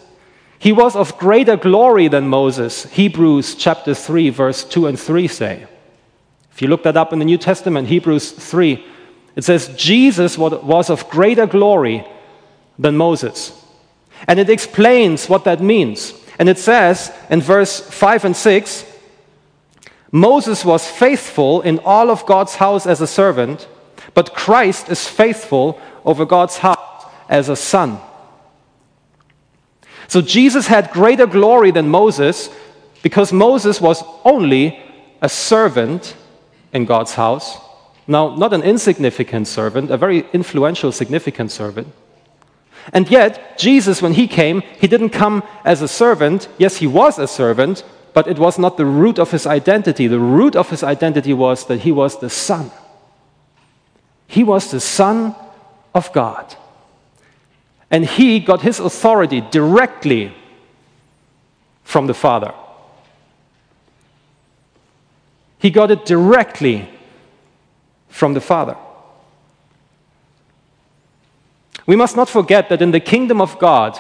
he 0.59 0.73
was 0.73 0.97
of 0.97 1.17
greater 1.19 1.57
glory 1.57 2.09
than 2.09 2.29
Moses. 2.29 2.85
Hebrews 2.87 3.55
chapter 3.55 3.95
3, 3.95 4.31
verse 4.31 4.65
2 4.65 4.89
and 4.89 4.99
3 4.99 5.29
say. 5.29 5.67
If 6.51 6.63
you 6.63 6.69
look 6.69 6.83
that 6.83 6.97
up 6.97 7.13
in 7.13 7.21
the 7.21 7.25
New 7.25 7.39
Testament, 7.39 7.87
Hebrews 7.87 8.33
3, 8.33 8.85
it 9.37 9.45
says, 9.45 9.69
Jesus 9.77 10.37
was 10.37 10.91
of 10.91 11.09
greater 11.09 11.47
glory 11.47 12.05
than 12.77 12.97
Moses. 12.97 13.53
And 14.27 14.41
it 14.41 14.51
explains 14.51 15.29
what 15.29 15.45
that 15.45 15.61
means. 15.61 16.13
And 16.41 16.49
it 16.49 16.59
says 16.59 17.13
in 17.31 17.41
verse 17.41 17.81
5 17.81 18.25
and 18.25 18.37
6 18.37 18.85
Moses 20.11 20.65
was 20.65 20.91
faithful 20.91 21.61
in 21.61 21.79
all 21.81 22.11
of 22.11 22.25
God's 22.25 22.55
house 22.55 22.87
as 22.87 23.01
a 23.01 23.07
servant 23.07 23.69
but 24.19 24.35
Christ 24.35 24.89
is 24.89 25.07
faithful 25.07 25.81
over 26.05 26.27
God's 26.27 26.57
house 26.59 27.05
as 27.29 27.49
a 27.49 27.55
son. 27.55 28.01
So 30.09 30.21
Jesus 30.21 30.67
had 30.67 30.91
greater 30.91 31.25
glory 31.25 31.71
than 31.71 31.89
Moses 31.89 32.51
because 33.05 33.33
Moses 33.33 33.81
was 33.81 34.03
only 34.25 34.83
a 35.23 35.29
servant 35.29 36.17
in 36.73 36.85
God's 36.85 37.15
house. 37.15 37.59
Now, 38.09 38.35
not 38.35 38.53
an 38.53 38.63
insignificant 38.63 39.47
servant, 39.47 39.93
a 39.93 39.97
very 39.97 40.27
influential, 40.33 40.91
significant 40.91 41.53
servant. 41.53 41.87
And 42.93 43.09
yet, 43.09 43.57
Jesus, 43.57 44.03
when 44.03 44.15
he 44.15 44.27
came, 44.27 44.63
he 44.81 44.89
didn't 44.89 45.11
come 45.11 45.45
as 45.65 45.81
a 45.81 45.87
servant. 45.87 46.49
Yes, 46.59 46.79
he 46.79 46.89
was 46.89 47.21
a 47.21 47.29
servant, 47.29 47.85
but 48.15 48.27
it 48.27 48.41
was 48.41 48.59
not 48.59 48.79
the 48.79 48.85
root 48.85 49.21
of 49.21 49.31
his 49.31 49.47
identity. 49.47 50.09
The 50.09 50.19
root 50.19 50.57
of 50.57 50.71
his 50.71 50.83
identity 50.83 51.35
was 51.35 51.67
that 51.67 51.83
he 51.83 51.93
was 51.93 52.19
the 52.19 52.31
son. 52.31 52.73
He 54.29 54.45
was 54.45 54.71
the 54.71 54.79
Son 54.79 55.35
of 55.95 56.13
God. 56.13 56.55
And 57.91 58.05
he 58.05 58.39
got 58.39 58.63
his 58.63 58.79
authority 58.79 59.41
directly 59.41 60.33
from 61.83 62.07
the 62.07 62.15
Father. 62.15 62.53
He 65.59 65.71
got 65.71 65.91
it 65.91 66.05
directly 66.05 66.89
from 68.09 68.35
the 68.35 68.41
Father. 68.41 68.77
We 71.87 71.97
must 71.97 72.15
not 72.15 72.29
forget 72.29 72.69
that 72.69 72.83
in 72.83 72.91
the 72.91 73.01
kingdom 73.01 73.41
of 73.41 73.59
God, 73.59 73.99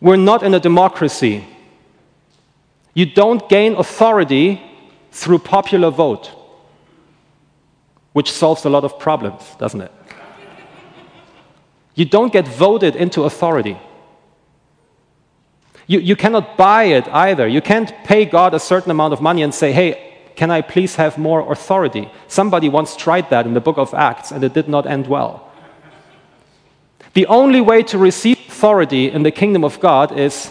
we're 0.00 0.16
not 0.16 0.42
in 0.42 0.54
a 0.54 0.60
democracy. 0.60 1.44
You 2.94 3.06
don't 3.06 3.46
gain 3.48 3.74
authority 3.74 4.60
through 5.10 5.40
popular 5.40 5.90
vote, 5.90 6.30
which 8.12 8.30
solves 8.30 8.64
a 8.64 8.70
lot 8.70 8.84
of 8.84 8.98
problems, 8.98 9.42
doesn't 9.58 9.80
it? 9.80 9.92
You 11.94 12.04
don't 12.04 12.32
get 12.32 12.48
voted 12.48 12.96
into 12.96 13.24
authority. 13.24 13.76
You, 15.86 15.98
you 15.98 16.16
cannot 16.16 16.56
buy 16.56 16.84
it 16.84 17.06
either. 17.08 17.46
You 17.46 17.60
can't 17.60 17.92
pay 18.04 18.24
God 18.24 18.54
a 18.54 18.60
certain 18.60 18.90
amount 18.90 19.12
of 19.12 19.20
money 19.20 19.42
and 19.42 19.54
say, 19.54 19.72
hey, 19.72 20.12
can 20.36 20.50
I 20.50 20.62
please 20.62 20.96
have 20.96 21.18
more 21.18 21.52
authority? 21.52 22.10
Somebody 22.28 22.68
once 22.68 22.96
tried 22.96 23.28
that 23.30 23.46
in 23.46 23.54
the 23.54 23.60
book 23.60 23.76
of 23.76 23.92
Acts 23.92 24.30
and 24.30 24.42
it 24.42 24.54
did 24.54 24.68
not 24.68 24.86
end 24.86 25.06
well. 25.06 25.50
The 27.14 27.26
only 27.26 27.60
way 27.60 27.82
to 27.84 27.98
receive 27.98 28.38
authority 28.48 29.10
in 29.10 29.22
the 29.22 29.30
kingdom 29.30 29.64
of 29.64 29.80
God 29.80 30.18
is 30.18 30.50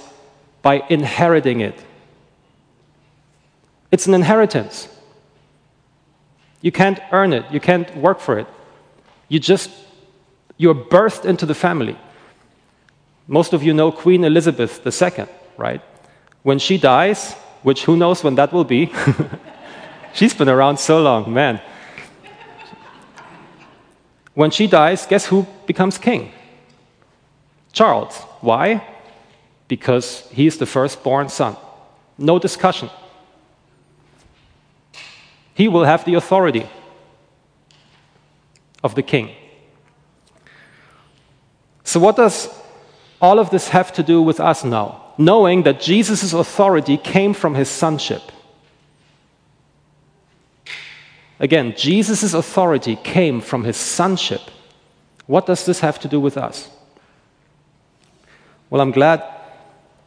by 0.62 0.84
inheriting 0.90 1.62
it. 1.62 1.84
It's 3.92 4.06
an 4.06 4.14
inheritance. 4.14 4.88
You 6.62 6.72
can't 6.72 7.00
earn 7.12 7.34
it, 7.34 7.46
you 7.52 7.60
can't 7.60 7.96
work 7.98 8.20
for 8.20 8.38
it. 8.40 8.48
You 9.28 9.40
just, 9.40 9.72
you're 10.58 10.76
birthed 10.76 11.26
into 11.26 11.46
the 11.46 11.56
family. 11.56 11.98
Most 13.28 13.54
of 13.54 13.64
you 13.64 13.74
know 13.74 13.92
Queen 13.92 14.24
Elizabeth 14.24 14.86
II, 14.86 15.26
right? 15.58 15.82
When 16.44 16.60
she 16.60 16.78
dies, 16.78 17.34
which 17.64 17.86
who 17.86 17.96
knows 17.98 18.24
when 18.24 18.36
that 18.36 18.52
will 18.52 18.64
be, 18.64 18.92
she's 20.14 20.34
been 20.34 20.50
around 20.50 20.78
so 20.78 21.02
long, 21.02 21.34
man. 21.34 21.62
When 24.34 24.52
she 24.52 24.68
dies, 24.68 25.06
guess 25.06 25.26
who 25.26 25.46
becomes 25.66 25.98
king? 25.98 26.32
Charles. 27.74 28.16
Why? 28.42 28.84
Because 29.68 30.28
he 30.32 30.48
is 30.48 30.58
the 30.58 30.66
firstborn 30.66 31.30
son. 31.30 31.56
No 32.18 32.40
discussion. 32.40 32.90
He 35.54 35.68
will 35.68 35.84
have 35.84 36.06
the 36.06 36.16
authority 36.16 36.68
of 38.84 38.96
the 38.96 39.04
king. 39.04 39.36
So, 41.84 42.00
what 42.00 42.16
does 42.16 42.50
all 43.22 43.40
of 43.40 43.50
this 43.50 43.68
have 43.70 43.92
to 43.94 44.04
do 44.04 44.22
with 44.22 44.40
us 44.40 44.64
now? 44.64 45.14
Knowing 45.18 45.64
that 45.64 45.82
Jesus' 45.82 46.34
authority 46.34 46.98
came 46.98 47.34
from 47.34 47.56
his 47.56 47.70
sonship. 47.70 48.22
Again, 51.40 51.74
Jesus' 51.76 52.34
authority 52.34 52.96
came 52.96 53.42
from 53.42 53.64
his 53.64 53.76
sonship. 53.76 54.42
What 55.26 55.46
does 55.48 55.66
this 55.66 55.80
have 55.80 56.00
to 56.00 56.08
do 56.08 56.20
with 56.20 56.38
us? 56.38 56.70
Well, 58.70 58.80
I'm 58.80 58.92
glad 58.92 59.24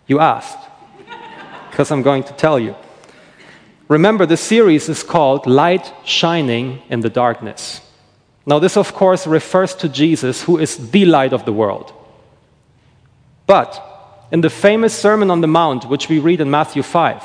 you 0.07 0.21
asked, 0.21 0.59
because 1.71 1.91
I'm 1.91 2.03
going 2.03 2.23
to 2.25 2.33
tell 2.33 2.59
you. 2.59 2.75
Remember, 3.89 4.25
the 4.25 4.37
series 4.37 4.89
is 4.89 5.03
called 5.03 5.47
Light 5.47 5.93
Shining 6.05 6.83
in 6.89 7.01
the 7.01 7.11
Darkness. 7.11 7.81
Now, 8.47 8.59
this, 8.59 8.77
of 8.77 8.95
course, 8.95 9.27
refers 9.27 9.75
to 9.77 9.89
Jesus, 9.89 10.43
who 10.43 10.59
is 10.59 10.91
the 10.91 11.05
light 11.05 11.33
of 11.33 11.45
the 11.45 11.53
world. 11.53 11.93
But 13.47 14.27
in 14.31 14.41
the 14.41 14.51
famous 14.51 14.95
Sermon 14.95 15.31
on 15.31 15.41
the 15.41 15.47
Mount, 15.47 15.89
which 15.89 16.09
we 16.09 16.19
read 16.19 16.41
in 16.41 16.51
Matthew 16.51 16.83
5, 16.83 17.23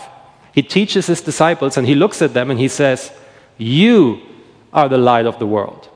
he 0.54 0.62
teaches 0.62 1.08
his 1.08 1.22
disciples 1.22 1.78
and 1.78 1.88
he 1.88 1.96
looks 1.96 2.22
at 2.22 2.34
them 2.34 2.52
and 2.52 2.60
he 2.60 2.68
says, 2.68 3.12
You 3.58 4.22
are 4.74 4.90
the 4.90 4.98
light 4.98 5.26
of 5.26 5.40
the 5.40 5.48
world. 5.48 5.90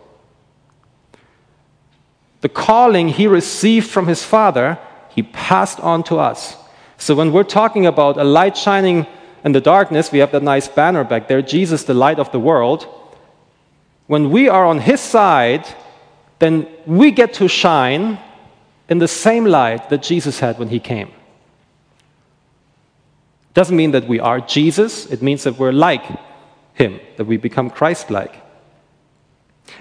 The 2.41 2.49
calling 2.49 3.09
he 3.09 3.27
received 3.27 3.89
from 3.89 4.07
his 4.07 4.23
Father 4.23 4.79
he 5.09 5.23
passed 5.23 5.79
on 5.79 6.03
to 6.03 6.19
us. 6.19 6.57
So 6.97 7.15
when 7.15 7.31
we're 7.31 7.43
talking 7.43 7.85
about 7.85 8.17
a 8.17 8.23
light 8.23 8.57
shining 8.57 9.05
in 9.43 9.51
the 9.51 9.61
darkness, 9.61 10.11
we 10.11 10.19
have 10.19 10.31
that 10.31 10.43
nice 10.43 10.67
banner 10.67 11.03
back 11.03 11.27
there 11.27 11.41
Jesus, 11.41 11.83
the 11.83 11.93
light 11.93 12.19
of 12.19 12.31
the 12.31 12.39
world. 12.39 12.87
When 14.07 14.31
we 14.31 14.47
are 14.47 14.65
on 14.65 14.79
his 14.79 15.01
side, 15.01 15.65
then 16.39 16.67
we 16.85 17.11
get 17.11 17.33
to 17.35 17.47
shine 17.47 18.19
in 18.89 18.99
the 18.99 19.07
same 19.07 19.45
light 19.45 19.89
that 19.89 20.03
Jesus 20.03 20.39
had 20.39 20.59
when 20.59 20.69
he 20.69 20.79
came. 20.79 21.11
Doesn't 23.53 23.75
mean 23.75 23.91
that 23.91 24.07
we 24.07 24.19
are 24.19 24.39
Jesus, 24.39 25.05
it 25.07 25.21
means 25.21 25.43
that 25.43 25.59
we're 25.59 25.71
like 25.71 26.05
him, 26.73 26.99
that 27.17 27.25
we 27.25 27.37
become 27.37 27.69
Christ 27.69 28.09
like. 28.09 28.35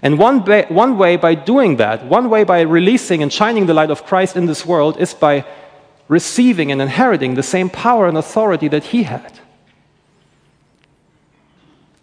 And 0.02 0.18
one, 0.18 0.40
ba- 0.40 0.66
one 0.68 0.98
way 0.98 1.16
by 1.16 1.34
doing 1.34 1.76
that, 1.76 2.04
one 2.06 2.28
way 2.30 2.44
by 2.44 2.60
releasing 2.62 3.22
and 3.22 3.32
shining 3.32 3.66
the 3.66 3.74
light 3.74 3.90
of 3.90 4.04
Christ 4.04 4.36
in 4.36 4.46
this 4.46 4.66
world 4.66 5.00
is 5.00 5.14
by 5.14 5.44
receiving 6.08 6.70
and 6.70 6.82
inheriting 6.82 7.34
the 7.34 7.42
same 7.42 7.70
power 7.70 8.06
and 8.06 8.18
authority 8.18 8.68
that 8.68 8.84
he 8.84 9.04
had. 9.04 9.40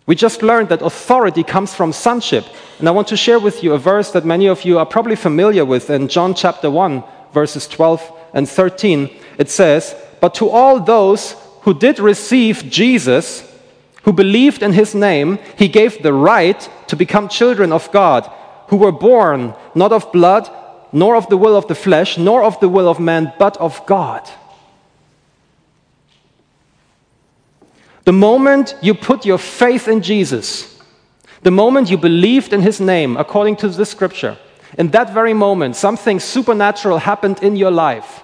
We 0.09 0.15
just 0.15 0.41
learned 0.41 0.69
that 0.69 0.81
authority 0.81 1.43
comes 1.43 1.75
from 1.75 1.93
sonship. 1.93 2.43
And 2.79 2.87
I 2.87 2.91
want 2.91 3.09
to 3.09 3.15
share 3.15 3.37
with 3.37 3.63
you 3.63 3.73
a 3.73 3.77
verse 3.77 4.09
that 4.09 4.25
many 4.25 4.47
of 4.47 4.65
you 4.65 4.79
are 4.79 4.85
probably 4.87 5.15
familiar 5.15 5.63
with 5.63 5.91
in 5.91 6.07
John 6.07 6.33
chapter 6.33 6.71
1, 6.71 7.03
verses 7.31 7.67
12 7.67 8.11
and 8.33 8.49
13. 8.49 9.15
It 9.37 9.51
says, 9.51 9.95
But 10.19 10.33
to 10.33 10.49
all 10.49 10.79
those 10.79 11.35
who 11.61 11.75
did 11.75 11.99
receive 11.99 12.71
Jesus, 12.71 13.55
who 14.01 14.11
believed 14.11 14.63
in 14.63 14.73
his 14.73 14.95
name, 14.95 15.37
he 15.55 15.67
gave 15.67 16.01
the 16.01 16.11
right 16.11 16.67
to 16.87 16.95
become 16.95 17.27
children 17.27 17.71
of 17.71 17.91
God, 17.91 18.27
who 18.69 18.77
were 18.77 18.91
born 18.91 19.53
not 19.75 19.91
of 19.91 20.11
blood, 20.11 20.49
nor 20.91 21.15
of 21.17 21.29
the 21.29 21.37
will 21.37 21.55
of 21.55 21.67
the 21.67 21.75
flesh, 21.75 22.17
nor 22.17 22.41
of 22.41 22.59
the 22.61 22.69
will 22.69 22.89
of 22.89 22.99
man, 22.99 23.31
but 23.37 23.57
of 23.57 23.85
God. 23.85 24.27
The 28.09 28.13
moment 28.13 28.75
you 28.81 28.95
put 28.95 29.23
your 29.23 29.37
faith 29.37 29.87
in 29.87 30.01
Jesus, 30.01 30.81
the 31.43 31.51
moment 31.51 31.91
you 31.91 31.97
believed 31.99 32.53
in 32.53 32.63
his 32.63 32.81
name, 32.81 33.15
according 33.15 33.57
to 33.57 33.67
this 33.67 33.91
scripture, 33.91 34.35
in 34.79 34.87
that 34.89 35.13
very 35.13 35.35
moment, 35.35 35.75
something 35.75 36.19
supernatural 36.19 36.97
happened 36.97 37.43
in 37.43 37.55
your 37.55 37.69
life. 37.69 38.23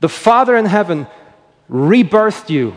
The 0.00 0.10
Father 0.10 0.54
in 0.54 0.66
heaven 0.66 1.06
rebirthed 1.70 2.50
you 2.50 2.76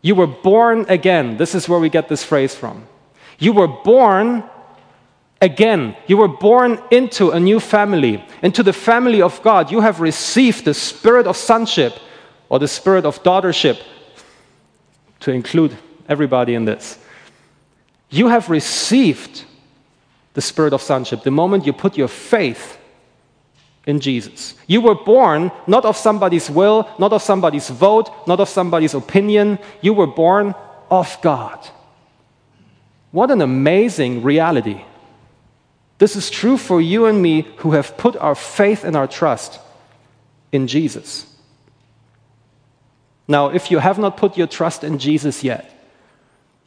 you 0.00 0.14
were 0.14 0.28
born 0.28 0.86
again. 0.88 1.36
This 1.36 1.52
is 1.56 1.68
where 1.68 1.80
we 1.80 1.88
get 1.88 2.08
this 2.08 2.22
phrase 2.22 2.54
from. 2.54 2.86
You 3.40 3.52
were 3.52 3.66
born 3.66 4.44
again. 5.42 5.96
You 6.06 6.18
were 6.18 6.28
born 6.28 6.78
into 6.92 7.30
a 7.32 7.40
new 7.40 7.58
family, 7.58 8.24
into 8.42 8.62
the 8.62 8.72
family 8.72 9.20
of 9.20 9.42
God. 9.42 9.72
You 9.72 9.80
have 9.80 9.98
received 9.98 10.64
the 10.64 10.74
spirit 10.74 11.26
of 11.26 11.36
sonship 11.36 11.98
or 12.48 12.58
the 12.58 12.68
spirit 12.68 13.04
of 13.04 13.22
daughtership, 13.22 13.80
to 15.20 15.32
include 15.32 15.76
everybody 16.08 16.54
in 16.54 16.64
this. 16.64 16.98
You 18.10 18.28
have 18.28 18.48
received 18.48 19.44
the 20.34 20.40
spirit 20.40 20.72
of 20.72 20.82
sonship 20.82 21.22
the 21.22 21.30
moment 21.30 21.66
you 21.66 21.72
put 21.72 21.96
your 21.96 22.08
faith 22.08 22.78
in 23.86 24.00
Jesus. 24.00 24.54
You 24.66 24.80
were 24.80 24.94
born 24.94 25.50
not 25.66 25.84
of 25.84 25.96
somebody's 25.96 26.50
will, 26.50 26.88
not 26.98 27.12
of 27.12 27.22
somebody's 27.22 27.70
vote, 27.70 28.10
not 28.26 28.40
of 28.40 28.48
somebody's 28.48 28.94
opinion. 28.94 29.58
You 29.80 29.94
were 29.94 30.06
born 30.06 30.54
of 30.90 31.16
God. 31.22 31.66
What 33.12 33.30
an 33.30 33.40
amazing 33.40 34.22
reality. 34.22 34.84
This 35.98 36.16
is 36.16 36.28
true 36.28 36.58
for 36.58 36.80
you 36.80 37.06
and 37.06 37.22
me 37.22 37.46
who 37.58 37.72
have 37.72 37.96
put 37.96 38.16
our 38.16 38.34
faith 38.34 38.84
and 38.84 38.94
our 38.96 39.06
trust 39.06 39.58
in 40.52 40.66
Jesus. 40.66 41.26
Now, 43.28 43.48
if 43.48 43.70
you 43.70 43.78
have 43.78 43.98
not 43.98 44.16
put 44.16 44.36
your 44.36 44.46
trust 44.46 44.84
in 44.84 44.98
Jesus 44.98 45.42
yet, 45.42 45.72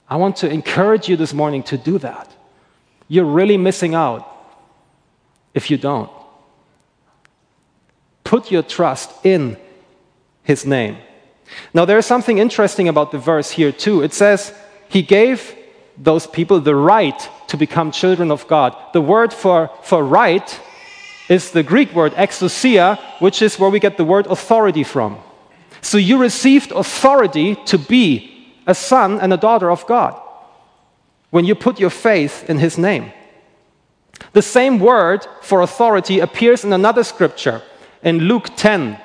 I 0.09 0.17
want 0.17 0.37
to 0.37 0.49
encourage 0.49 1.07
you 1.07 1.15
this 1.15 1.33
morning 1.33 1.63
to 1.63 1.77
do 1.77 1.97
that. 1.99 2.29
You're 3.07 3.25
really 3.25 3.57
missing 3.57 3.95
out 3.95 4.27
if 5.53 5.71
you 5.71 5.77
don't. 5.77 6.09
Put 8.23 8.51
your 8.51 8.63
trust 8.63 9.25
in 9.25 9.57
his 10.43 10.65
name. 10.65 10.97
Now, 11.73 11.85
there's 11.85 12.05
something 12.05 12.37
interesting 12.37 12.87
about 12.87 13.11
the 13.11 13.17
verse 13.17 13.49
here, 13.51 13.71
too. 13.71 14.03
It 14.03 14.13
says, 14.13 14.53
He 14.89 15.01
gave 15.01 15.55
those 15.97 16.27
people 16.27 16.59
the 16.59 16.75
right 16.75 17.29
to 17.47 17.57
become 17.57 17.91
children 17.91 18.31
of 18.31 18.47
God. 18.47 18.75
The 18.93 19.01
word 19.01 19.33
for, 19.33 19.71
for 19.83 20.03
right 20.03 20.59
is 21.27 21.51
the 21.51 21.63
Greek 21.63 21.93
word 21.93 22.13
exousia, 22.13 22.99
which 23.19 23.41
is 23.41 23.59
where 23.59 23.69
we 23.69 23.79
get 23.79 23.97
the 23.97 24.05
word 24.05 24.27
authority 24.27 24.83
from. 24.83 25.19
So 25.81 25.97
you 25.97 26.17
received 26.17 26.71
authority 26.71 27.55
to 27.65 27.77
be 27.77 28.53
a 28.67 28.75
son 28.75 29.19
and 29.19 29.33
a 29.33 29.37
daughter 29.37 29.71
of 29.71 29.85
God 29.87 30.19
when 31.29 31.45
you 31.45 31.55
put 31.55 31.79
your 31.79 31.89
faith 31.89 32.49
in 32.49 32.57
his 32.57 32.77
name. 32.77 33.11
The 34.33 34.41
same 34.41 34.79
word 34.79 35.25
for 35.41 35.61
authority 35.61 36.19
appears 36.19 36.63
in 36.63 36.73
another 36.73 37.03
scripture 37.03 37.61
in 38.03 38.19
Luke 38.19 38.49
10. 38.55 38.99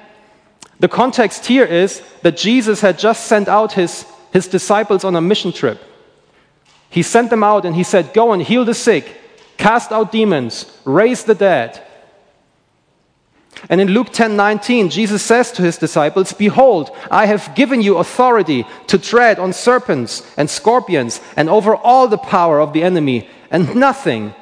The 0.81 0.89
context 0.89 1.47
here 1.47 1.65
is 1.65 2.03
that 2.23 2.37
Jesus 2.37 2.81
had 2.81 2.99
just 2.99 3.27
sent 3.27 3.49
out 3.49 3.73
his 3.73 4.07
his 4.35 4.49
disciples 4.49 5.05
on 5.05 5.15
a 5.15 5.21
mission 5.21 5.53
trip. 5.53 5.81
He 6.91 7.03
sent 7.03 7.31
them 7.31 7.45
out 7.45 7.65
and 7.65 7.75
he 7.75 7.85
said, 7.85 8.13
Go 8.13 8.33
and 8.33 8.43
heal 8.43 8.65
the 8.65 8.75
sick, 8.75 9.07
cast 9.57 9.93
out 9.93 10.11
demons, 10.11 10.67
raise 10.85 11.23
the 11.23 11.37
dead. 11.37 11.81
And 13.69 13.81
in 13.81 13.89
Luke 13.89 14.13
10 14.13 14.37
19, 14.37 14.91
Jesus 14.91 15.23
says 15.23 15.53
to 15.53 15.63
his 15.63 15.79
disciples, 15.79 16.33
Behold, 16.33 16.91
I 17.11 17.27
have 17.27 17.55
given 17.55 17.81
you 17.81 17.99
authority 17.99 18.67
to 18.89 18.99
tread 18.99 19.39
on 19.39 19.53
serpents 19.53 20.23
and 20.37 20.51
scorpions 20.51 21.21
and 21.37 21.49
over 21.49 21.75
all 21.75 22.09
the 22.09 22.19
power 22.19 22.61
of 22.61 22.73
the 22.73 22.83
enemy, 22.83 23.29
and 23.51 23.75
nothing 23.75 24.35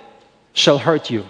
shall 0.53 0.79
hurt 0.79 1.11
you. 1.11 1.27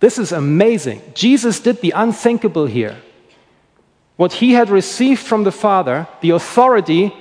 This 0.00 0.18
is 0.18 0.32
amazing. 0.32 1.02
Jesus 1.14 1.60
did 1.60 1.80
the 1.80 1.92
unthinkable 1.94 2.66
here. 2.66 2.96
What 4.16 4.34
he 4.34 4.52
had 4.52 4.70
received 4.70 5.20
from 5.20 5.44
the 5.44 5.52
Father, 5.52 6.08
the 6.20 6.30
authority 6.30 7.14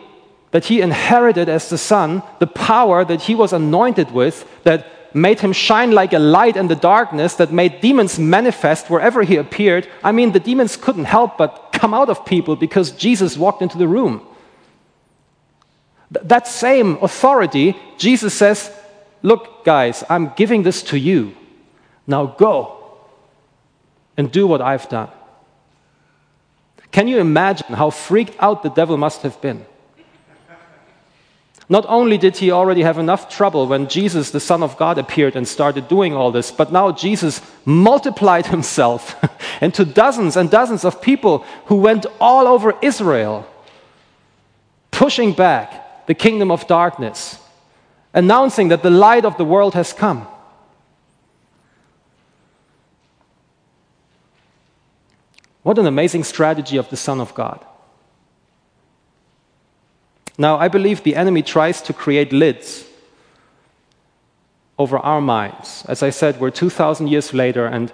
that 0.52 0.66
he 0.66 0.82
inherited 0.82 1.48
as 1.48 1.70
the 1.70 1.78
Son, 1.78 2.24
the 2.40 2.48
power 2.48 3.06
that 3.06 3.22
he 3.22 3.36
was 3.36 3.54
anointed 3.54 4.12
with, 4.12 4.48
that 4.64 4.86
made 5.14 5.40
him 5.40 5.54
shine 5.54 5.92
like 5.92 6.14
a 6.14 6.20
light 6.20 6.56
in 6.58 6.68
the 6.68 6.76
darkness, 6.76 7.36
that 7.36 7.52
made 7.52 7.82
demons 7.82 8.20
manifest 8.20 8.90
wherever 8.90 9.24
he 9.24 9.36
appeared. 9.36 9.88
I 10.04 10.12
mean, 10.12 10.32
the 10.32 10.40
demons 10.40 10.78
couldn't 10.78 11.06
help 11.06 11.38
but 11.38 11.72
come 11.74 11.94
out 11.94 12.10
of 12.10 12.26
people 12.26 12.56
because 12.56 12.92
Jesus 12.92 13.38
walked 13.38 13.62
into 13.62 13.78
the 13.78 13.88
room. 13.88 14.26
That 16.12 16.48
same 16.48 16.98
authority, 17.02 17.78
Jesus 17.98 18.34
says, 18.34 18.72
Look, 19.22 19.66
guys, 19.66 20.04
I'm 20.10 20.34
giving 20.36 20.64
this 20.64 20.82
to 20.84 20.98
you. 20.98 21.36
Now 22.08 22.26
go 22.26 22.98
and 24.18 24.32
do 24.32 24.48
what 24.48 24.62
I've 24.62 24.88
done. 24.90 25.10
Can 26.92 27.08
you 27.08 27.20
imagine 27.20 27.76
how 27.76 27.90
freaked 27.90 28.36
out 28.40 28.64
the 28.64 28.70
devil 28.70 28.98
must 28.98 29.22
have 29.22 29.40
been? 29.42 29.66
Not 31.72 31.86
only 31.88 32.18
did 32.18 32.38
he 32.38 32.50
already 32.50 32.82
have 32.82 32.98
enough 32.98 33.30
trouble 33.30 33.68
when 33.68 33.88
Jesus, 33.88 34.32
the 34.32 34.40
Son 34.40 34.64
of 34.64 34.76
God, 34.76 34.98
appeared 34.98 35.36
and 35.36 35.48
started 35.48 35.88
doing 35.88 36.16
all 36.16 36.32
this, 36.32 36.52
but 36.52 36.72
now 36.72 36.92
Jesus 36.92 37.42
multiplied 37.64 38.48
himself 38.56 39.16
into 39.62 39.86
dozens 39.86 40.36
and 40.36 40.50
dozens 40.50 40.84
of 40.84 41.00
people 41.00 41.46
who 41.68 41.76
went 41.76 42.08
all 42.20 42.48
over 42.48 42.74
Israel, 42.82 43.48
pushing 44.90 45.32
back 45.32 46.08
the 46.08 46.16
kingdom 46.16 46.50
of 46.50 46.66
darkness, 46.66 47.40
announcing 48.16 48.70
that 48.70 48.82
the 48.82 48.90
light 48.90 49.24
of 49.24 49.38
the 49.38 49.46
world 49.46 49.76
has 49.76 49.94
come. 49.94 50.28
What 55.62 55.78
an 55.78 55.86
amazing 55.86 56.24
strategy 56.24 56.78
of 56.78 56.90
the 56.90 56.98
Son 56.98 57.22
of 57.22 57.36
God. 57.36 57.64
Now, 60.40 60.58
I 60.58 60.70
believe 60.70 61.04
the 61.04 61.18
enemy 61.18 61.42
tries 61.42 61.82
to 61.82 61.92
create 61.92 62.32
lids 62.32 62.86
over 64.78 64.98
our 64.98 65.20
minds. 65.20 65.84
As 65.90 66.02
I 66.02 66.12
said, 66.12 66.40
we're 66.40 66.50
2,000 66.50 67.08
years 67.08 67.34
later, 67.34 67.66
and 67.66 67.92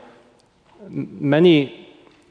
many, 0.87 1.89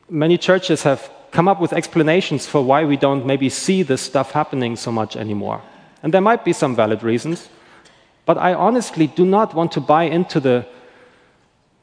many 0.09 0.39
churches 0.39 0.85
have 0.85 1.11
come 1.33 1.49
up 1.49 1.61
with 1.61 1.73
explanations 1.73 2.47
for 2.47 2.65
why 2.65 2.85
we 2.85 2.97
don't 2.97 3.27
maybe 3.27 3.49
see 3.49 3.83
this 3.83 4.01
stuff 4.03 4.31
happening 4.31 4.77
so 4.77 4.93
much 4.93 5.17
anymore. 5.17 5.61
And 6.01 6.15
there 6.15 6.21
might 6.21 6.45
be 6.45 6.53
some 6.53 6.77
valid 6.77 7.03
reasons, 7.03 7.49
but 8.25 8.39
I 8.39 8.55
honestly 8.55 9.09
do 9.09 9.25
not 9.27 9.53
want 9.53 9.73
to 9.73 9.81
buy 9.81 10.05
into 10.05 10.39
the, 10.39 10.65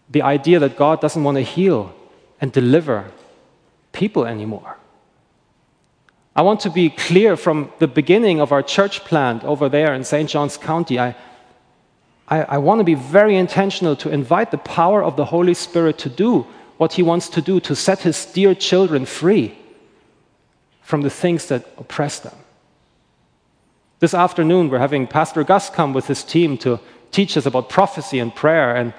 the 0.10 0.22
idea 0.22 0.58
that 0.60 0.78
God 0.78 1.02
doesn't 1.02 1.22
want 1.22 1.36
to 1.36 1.44
heal 1.44 1.94
and 2.40 2.50
deliver 2.54 3.12
people 3.92 4.26
anymore. 4.26 4.78
I 6.36 6.42
want 6.44 6.62
to 6.62 6.70
be 6.70 6.90
clear 6.90 7.36
from 7.36 7.72
the 7.80 7.88
beginning 7.88 8.40
of 8.40 8.52
our 8.52 8.64
church 8.64 9.04
plant 9.04 9.44
over 9.44 9.68
there 9.68 9.94
in 9.94 10.04
St. 10.04 10.30
Johns 10.30 10.58
County. 10.58 10.98
I, 11.00 11.16
I, 12.28 12.44
I, 12.44 12.58
want 12.58 12.80
to 12.80 12.86
be 12.86 12.94
very 12.94 13.36
intentional 13.36 13.98
to 13.98 14.10
invite 14.10 14.52
the 14.52 14.58
power 14.58 15.04
of 15.04 15.18
the 15.18 15.26
Holy 15.26 15.54
Spirit 15.54 15.98
to 16.00 16.10
do 16.10 16.48
what 16.78 16.94
He 16.94 17.04
wants 17.04 17.28
to 17.30 17.42
do 17.42 17.60
to 17.60 17.76
set 17.76 18.00
His 18.00 18.26
dear 18.26 18.56
children 18.56 19.06
free 19.06 19.58
from 20.82 21.02
the 21.02 21.10
things 21.10 21.48
that 21.48 21.66
oppress 21.78 22.20
them. 22.20 22.36
This 24.00 24.14
afternoon, 24.14 24.70
we're 24.70 24.80
having 24.80 25.08
Pastor 25.08 25.44
Gus 25.44 25.70
come 25.70 25.94
with 25.94 26.08
his 26.08 26.24
team 26.24 26.58
to 26.58 26.80
teach 27.12 27.38
us 27.38 27.46
about 27.46 27.70
prophecy 27.70 28.20
and 28.20 28.34
prayer, 28.34 28.76
and 28.76 28.94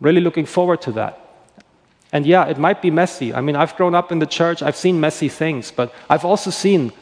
really 0.00 0.20
looking 0.20 0.46
forward 0.46 0.80
to 0.82 0.92
that. 0.92 1.27
And 2.12 2.24
yeah, 2.26 2.46
it 2.46 2.58
might 2.58 2.80
be 2.80 2.90
messy. 2.90 3.34
I 3.34 3.40
mean, 3.40 3.56
I've 3.56 3.76
grown 3.76 3.94
up 3.94 4.10
in 4.10 4.18
the 4.18 4.26
church, 4.26 4.62
I've 4.62 4.76
seen 4.76 5.00
messy 5.00 5.28
things, 5.28 5.70
but 5.70 5.92
I've 6.08 6.24
also 6.24 6.50
seen 6.50 6.92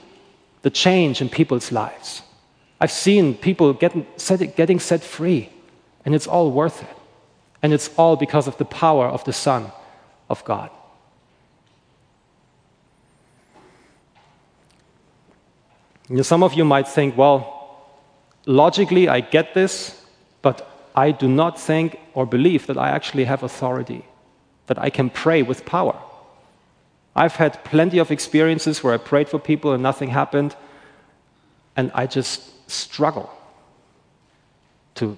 the 0.63 0.71
change 0.71 1.21
in 1.21 1.29
people's 1.29 1.71
lives. 1.71 2.23
I've 2.81 2.91
seen 2.91 3.35
people 3.35 3.73
getting 3.73 4.07
set, 4.17 4.57
getting 4.57 4.81
set 4.81 5.03
free, 5.03 5.49
and 6.05 6.15
it's 6.15 6.27
all 6.27 6.51
worth 6.51 6.83
it. 6.83 6.97
And 7.63 7.73
it's 7.73 7.91
all 7.97 8.17
because 8.17 8.47
of 8.47 8.59
the 8.59 8.65
power 8.65 9.07
of 9.07 9.25
the 9.25 9.33
Son 9.33 9.71
of 10.29 10.45
God. 10.45 10.71
You 16.09 16.17
know, 16.17 16.23
some 16.23 16.43
of 16.43 16.55
you 16.55 16.65
might 16.65 16.87
think, 16.87 17.17
well, 17.17 17.89
logically, 18.45 19.09
I 19.09 19.21
get 19.21 19.55
this, 19.55 20.05
but 20.43 20.69
I 20.95 21.11
do 21.11 21.29
not 21.29 21.59
think 21.59 21.99
or 22.15 22.27
believe 22.27 22.67
that 22.67 22.79
I 22.79 22.91
actually 22.91 23.25
have 23.25 23.43
authority 23.43 24.05
that 24.67 24.79
I 24.79 24.91
can 24.91 25.11
pray 25.11 25.43
with 25.43 25.65
power. 25.65 25.97
I've 27.15 27.37
had 27.37 27.65
plenty 27.65 27.99
of 27.99 28.11
experiences 28.11 28.83
where 28.83 28.93
I 28.93 28.99
prayed 28.99 29.29
for 29.29 29.39
people 29.39 29.73
and 29.73 29.83
nothing 29.83 30.11
happened, 30.11 30.55
and 31.77 31.91
I 31.95 32.07
just 32.07 32.71
struggle 32.71 33.31
to 34.97 35.17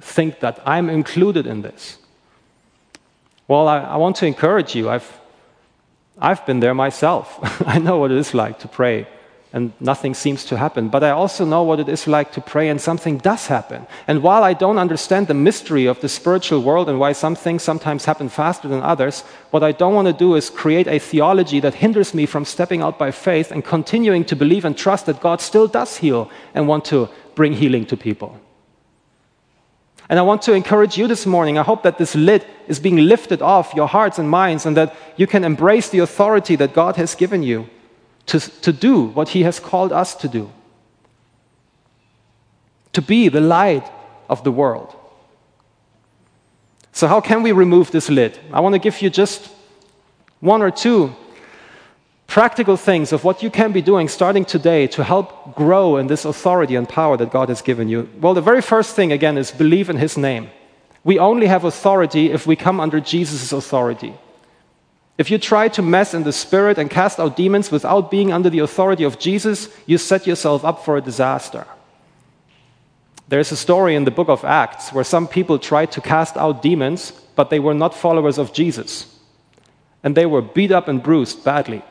think 0.00 0.40
that 0.40 0.60
I'm 0.66 0.90
included 0.90 1.46
in 1.46 1.62
this. 1.62 1.98
Well, 3.48 3.68
I, 3.68 3.78
I 3.78 3.96
want 3.96 4.16
to 4.16 4.26
encourage 4.26 4.74
you. 4.74 4.90
I've, 4.90 5.20
I've 6.18 6.44
been 6.46 6.60
there 6.60 6.74
myself. 6.74 7.38
I 7.66 7.78
know 7.78 7.98
what 7.98 8.10
it 8.10 8.18
is 8.18 8.34
like 8.34 8.58
to 8.60 8.68
pray 8.68 9.06
and 9.56 9.72
nothing 9.80 10.12
seems 10.12 10.44
to 10.44 10.58
happen. 10.58 10.90
But 10.90 11.02
I 11.02 11.12
also 11.12 11.46
know 11.46 11.62
what 11.62 11.80
it 11.80 11.88
is 11.88 12.06
like 12.06 12.30
to 12.32 12.42
pray 12.42 12.68
and 12.68 12.78
something 12.78 13.16
does 13.16 13.46
happen. 13.46 13.86
And 14.06 14.22
while 14.22 14.44
I 14.44 14.52
don't 14.52 14.76
understand 14.76 15.28
the 15.28 15.42
mystery 15.48 15.86
of 15.86 15.98
the 16.02 16.10
spiritual 16.10 16.60
world 16.60 16.90
and 16.90 17.00
why 17.00 17.12
some 17.12 17.34
things 17.34 17.62
sometimes 17.62 18.04
happen 18.04 18.28
faster 18.28 18.68
than 18.68 18.82
others, 18.82 19.22
what 19.52 19.62
I 19.62 19.72
don't 19.72 19.94
want 19.94 20.08
to 20.08 20.12
do 20.12 20.34
is 20.34 20.50
create 20.50 20.86
a 20.86 20.98
theology 20.98 21.58
that 21.60 21.76
hinders 21.76 22.12
me 22.12 22.26
from 22.26 22.44
stepping 22.44 22.82
out 22.82 22.98
by 22.98 23.10
faith 23.10 23.50
and 23.50 23.64
continuing 23.64 24.26
to 24.26 24.36
believe 24.36 24.66
and 24.66 24.76
trust 24.76 25.06
that 25.06 25.22
God 25.22 25.40
still 25.40 25.66
does 25.66 25.96
heal 25.96 26.30
and 26.52 26.68
want 26.68 26.84
to 26.92 27.08
bring 27.34 27.54
healing 27.54 27.86
to 27.86 27.96
people. 27.96 28.38
And 30.10 30.18
I 30.18 30.22
want 30.22 30.42
to 30.42 30.52
encourage 30.52 30.98
you 30.98 31.06
this 31.06 31.24
morning. 31.24 31.56
I 31.56 31.62
hope 31.62 31.82
that 31.82 31.96
this 31.96 32.14
lid 32.14 32.44
is 32.68 32.78
being 32.78 32.98
lifted 32.98 33.40
off 33.40 33.72
your 33.72 33.88
hearts 33.88 34.18
and 34.18 34.28
minds 34.28 34.66
and 34.66 34.76
that 34.76 34.94
you 35.16 35.26
can 35.26 35.44
embrace 35.44 35.88
the 35.88 36.00
authority 36.00 36.56
that 36.56 36.74
God 36.74 36.96
has 36.96 37.14
given 37.14 37.42
you 37.42 37.70
to, 38.26 38.40
to 38.40 38.72
do 38.72 39.04
what 39.04 39.30
He 39.30 39.42
has 39.42 39.60
called 39.60 39.92
us 39.92 40.14
to 40.16 40.28
do 40.28 40.50
to 42.96 43.02
be 43.02 43.28
the 43.28 43.42
light 43.42 43.86
of 44.26 44.42
the 44.42 44.50
world. 44.50 44.96
So, 46.92 47.06
how 47.06 47.20
can 47.20 47.42
we 47.42 47.52
remove 47.52 47.90
this 47.90 48.08
lid? 48.08 48.38
I 48.50 48.60
want 48.60 48.72
to 48.72 48.78
give 48.78 49.02
you 49.02 49.10
just 49.10 49.50
one 50.40 50.62
or 50.62 50.70
two 50.70 51.14
practical 52.26 52.78
things 52.78 53.12
of 53.12 53.22
what 53.22 53.42
you 53.42 53.50
can 53.50 53.70
be 53.72 53.82
doing 53.82 54.08
starting 54.08 54.46
today 54.46 54.86
to 54.86 55.04
help 55.04 55.54
grow 55.54 55.98
in 55.98 56.06
this 56.06 56.24
authority 56.24 56.74
and 56.74 56.88
power 56.88 57.18
that 57.18 57.30
God 57.30 57.50
has 57.50 57.60
given 57.60 57.86
you. 57.90 58.08
Well, 58.18 58.32
the 58.32 58.40
very 58.40 58.62
first 58.62 58.96
thing, 58.96 59.12
again, 59.12 59.36
is 59.36 59.50
believe 59.50 59.90
in 59.90 59.98
His 59.98 60.16
name. 60.16 60.48
We 61.04 61.18
only 61.18 61.48
have 61.48 61.64
authority 61.64 62.32
if 62.32 62.46
we 62.46 62.56
come 62.56 62.80
under 62.80 62.98
Jesus' 62.98 63.52
authority. 63.52 64.14
If 65.18 65.30
you 65.30 65.38
try 65.38 65.68
to 65.68 65.82
mess 65.82 66.12
in 66.12 66.24
the 66.24 66.32
spirit 66.32 66.76
and 66.76 66.90
cast 66.90 67.18
out 67.18 67.36
demons 67.36 67.70
without 67.70 68.10
being 68.10 68.32
under 68.32 68.50
the 68.50 68.58
authority 68.58 69.04
of 69.04 69.18
Jesus, 69.18 69.68
you 69.86 69.96
set 69.96 70.26
yourself 70.26 70.64
up 70.64 70.84
for 70.84 70.96
a 70.96 71.00
disaster. 71.00 71.66
There's 73.28 73.50
a 73.50 73.56
story 73.56 73.94
in 73.94 74.04
the 74.04 74.10
book 74.10 74.28
of 74.28 74.44
Acts 74.44 74.92
where 74.92 75.04
some 75.04 75.26
people 75.26 75.58
tried 75.58 75.90
to 75.92 76.00
cast 76.00 76.36
out 76.36 76.62
demons, 76.62 77.12
but 77.34 77.50
they 77.50 77.58
were 77.58 77.74
not 77.74 77.94
followers 77.94 78.38
of 78.38 78.52
Jesus. 78.52 79.12
And 80.04 80.14
they 80.14 80.26
were 80.26 80.42
beat 80.42 80.70
up 80.70 80.86
and 80.86 81.02
bruised 81.02 81.42
badly. 81.42 81.82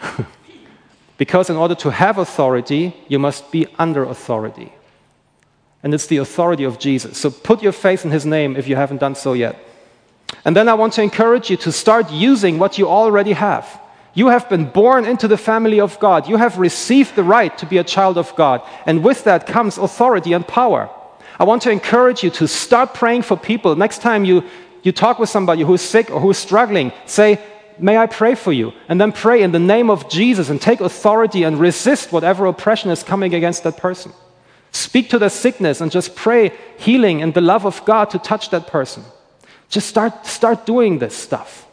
because 1.16 1.48
in 1.48 1.56
order 1.56 1.74
to 1.76 1.90
have 1.90 2.18
authority, 2.18 2.94
you 3.08 3.18
must 3.18 3.50
be 3.50 3.66
under 3.78 4.04
authority. 4.04 4.72
And 5.82 5.94
it's 5.94 6.06
the 6.06 6.18
authority 6.18 6.64
of 6.64 6.78
Jesus. 6.78 7.18
So 7.18 7.30
put 7.30 7.62
your 7.62 7.72
faith 7.72 8.04
in 8.04 8.10
his 8.10 8.26
name 8.26 8.56
if 8.56 8.68
you 8.68 8.76
haven't 8.76 8.98
done 8.98 9.14
so 9.14 9.32
yet. 9.32 9.56
And 10.44 10.56
then 10.56 10.68
I 10.68 10.74
want 10.74 10.94
to 10.94 11.02
encourage 11.02 11.50
you 11.50 11.56
to 11.58 11.72
start 11.72 12.10
using 12.10 12.58
what 12.58 12.78
you 12.78 12.88
already 12.88 13.32
have. 13.32 13.80
You 14.14 14.28
have 14.28 14.48
been 14.48 14.66
born 14.68 15.06
into 15.06 15.26
the 15.26 15.38
family 15.38 15.80
of 15.80 15.98
God. 15.98 16.28
You 16.28 16.36
have 16.36 16.58
received 16.58 17.16
the 17.16 17.24
right 17.24 17.56
to 17.58 17.66
be 17.66 17.78
a 17.78 17.84
child 17.84 18.18
of 18.18 18.34
God. 18.36 18.60
And 18.84 19.02
with 19.02 19.24
that 19.24 19.46
comes 19.46 19.78
authority 19.78 20.32
and 20.32 20.46
power. 20.46 20.90
I 21.38 21.44
want 21.44 21.62
to 21.62 21.70
encourage 21.70 22.22
you 22.22 22.30
to 22.30 22.46
start 22.46 22.92
praying 22.92 23.22
for 23.22 23.36
people. 23.36 23.74
Next 23.74 24.02
time 24.02 24.24
you, 24.24 24.44
you 24.82 24.92
talk 24.92 25.18
with 25.18 25.30
somebody 25.30 25.62
who 25.62 25.74
is 25.74 25.80
sick 25.80 26.10
or 26.10 26.20
who 26.20 26.30
is 26.30 26.38
struggling, 26.38 26.92
say, 27.06 27.40
May 27.78 27.96
I 27.96 28.06
pray 28.06 28.34
for 28.34 28.52
you? 28.52 28.72
And 28.88 29.00
then 29.00 29.12
pray 29.12 29.42
in 29.42 29.52
the 29.52 29.58
name 29.58 29.88
of 29.88 30.08
Jesus 30.10 30.50
and 30.50 30.60
take 30.60 30.80
authority 30.80 31.42
and 31.42 31.58
resist 31.58 32.12
whatever 32.12 32.44
oppression 32.46 32.90
is 32.90 33.02
coming 33.02 33.34
against 33.34 33.64
that 33.64 33.78
person. 33.78 34.12
Speak 34.72 35.10
to 35.10 35.18
the 35.18 35.30
sickness 35.30 35.80
and 35.80 35.90
just 35.90 36.14
pray 36.14 36.52
healing 36.76 37.22
and 37.22 37.32
the 37.32 37.40
love 37.40 37.66
of 37.66 37.84
God 37.84 38.10
to 38.10 38.18
touch 38.18 38.50
that 38.50 38.66
person. 38.66 39.04
Just 39.72 39.88
start, 39.88 40.26
start 40.26 40.66
doing 40.66 40.98
this 40.98 41.16
stuff. 41.16 41.66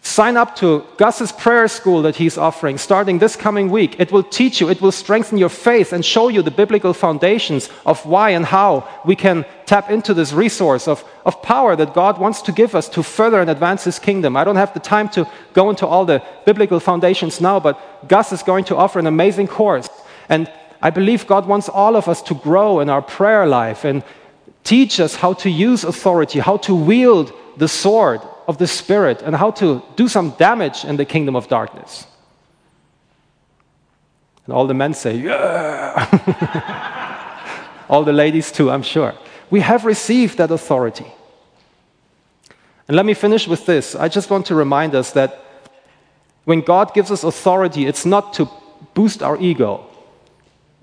Sign 0.00 0.36
up 0.36 0.56
to 0.56 0.84
Gus's 0.96 1.30
prayer 1.30 1.68
school 1.68 2.02
that 2.02 2.16
he's 2.16 2.36
offering 2.36 2.78
starting 2.78 3.20
this 3.20 3.36
coming 3.36 3.70
week. 3.70 4.00
It 4.00 4.10
will 4.10 4.24
teach 4.24 4.60
you, 4.60 4.68
it 4.68 4.80
will 4.80 4.90
strengthen 4.90 5.38
your 5.38 5.48
faith 5.48 5.92
and 5.92 6.04
show 6.04 6.26
you 6.26 6.42
the 6.42 6.50
biblical 6.50 6.92
foundations 6.94 7.70
of 7.86 8.04
why 8.04 8.30
and 8.30 8.44
how 8.44 8.88
we 9.04 9.14
can 9.14 9.46
tap 9.66 9.88
into 9.88 10.14
this 10.14 10.32
resource 10.32 10.88
of, 10.88 11.04
of 11.24 11.40
power 11.42 11.76
that 11.76 11.94
God 11.94 12.18
wants 12.18 12.42
to 12.42 12.50
give 12.50 12.74
us 12.74 12.88
to 12.88 13.04
further 13.04 13.40
and 13.40 13.48
advance 13.48 13.84
his 13.84 14.00
kingdom. 14.00 14.36
I 14.36 14.42
don't 14.42 14.56
have 14.56 14.74
the 14.74 14.80
time 14.80 15.08
to 15.10 15.28
go 15.52 15.70
into 15.70 15.86
all 15.86 16.04
the 16.04 16.20
biblical 16.44 16.80
foundations 16.80 17.40
now, 17.40 17.60
but 17.60 18.08
Gus 18.08 18.32
is 18.32 18.42
going 18.42 18.64
to 18.64 18.76
offer 18.76 18.98
an 18.98 19.06
amazing 19.06 19.46
course. 19.46 19.88
And 20.28 20.50
I 20.82 20.90
believe 20.90 21.28
God 21.28 21.46
wants 21.46 21.68
all 21.68 21.94
of 21.94 22.08
us 22.08 22.20
to 22.22 22.34
grow 22.34 22.80
in 22.80 22.90
our 22.90 23.02
prayer 23.02 23.46
life 23.46 23.84
and 23.84 24.02
teach 24.64 25.00
us 25.00 25.16
how 25.16 25.32
to 25.34 25.50
use 25.50 25.84
authority, 25.84 26.38
how 26.38 26.56
to 26.58 26.74
wield 26.74 27.32
the 27.56 27.68
sword 27.68 28.20
of 28.46 28.58
the 28.58 28.66
Spirit 28.66 29.22
and 29.22 29.36
how 29.36 29.50
to 29.52 29.82
do 29.96 30.08
some 30.08 30.30
damage 30.30 30.84
in 30.84 30.96
the 30.96 31.04
kingdom 31.04 31.36
of 31.36 31.48
darkness. 31.48 32.06
And 34.46 34.54
all 34.54 34.66
the 34.66 34.74
men 34.74 34.94
say, 34.94 35.16
Yeah! 35.16 36.08
all 37.88 38.04
the 38.04 38.12
ladies 38.12 38.50
too, 38.50 38.70
I'm 38.70 38.82
sure. 38.82 39.14
We 39.50 39.60
have 39.60 39.84
received 39.84 40.38
that 40.38 40.50
authority. 40.50 41.06
And 42.88 42.96
let 42.96 43.06
me 43.06 43.14
finish 43.14 43.46
with 43.46 43.66
this. 43.66 43.94
I 43.94 44.08
just 44.08 44.30
want 44.30 44.46
to 44.46 44.54
remind 44.54 44.94
us 44.94 45.12
that 45.12 45.38
when 46.44 46.60
God 46.60 46.94
gives 46.94 47.10
us 47.10 47.22
authority, 47.22 47.86
it's 47.86 48.04
not 48.04 48.32
to 48.34 48.48
boost 48.94 49.22
our 49.22 49.40
ego. 49.40 49.86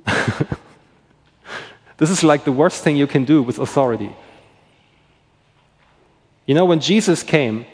this 1.99 2.09
is 2.09 2.23
like 2.23 2.45
the 2.45 2.51
worst 2.51 2.81
thing 2.81 2.95
you 2.95 3.07
can 3.07 3.25
do 3.25 3.43
with 3.43 3.59
authority. 3.59 4.15
You 6.45 6.55
know, 6.55 6.65
when 6.65 6.79
Jesus 6.79 7.21
came, 7.21 7.65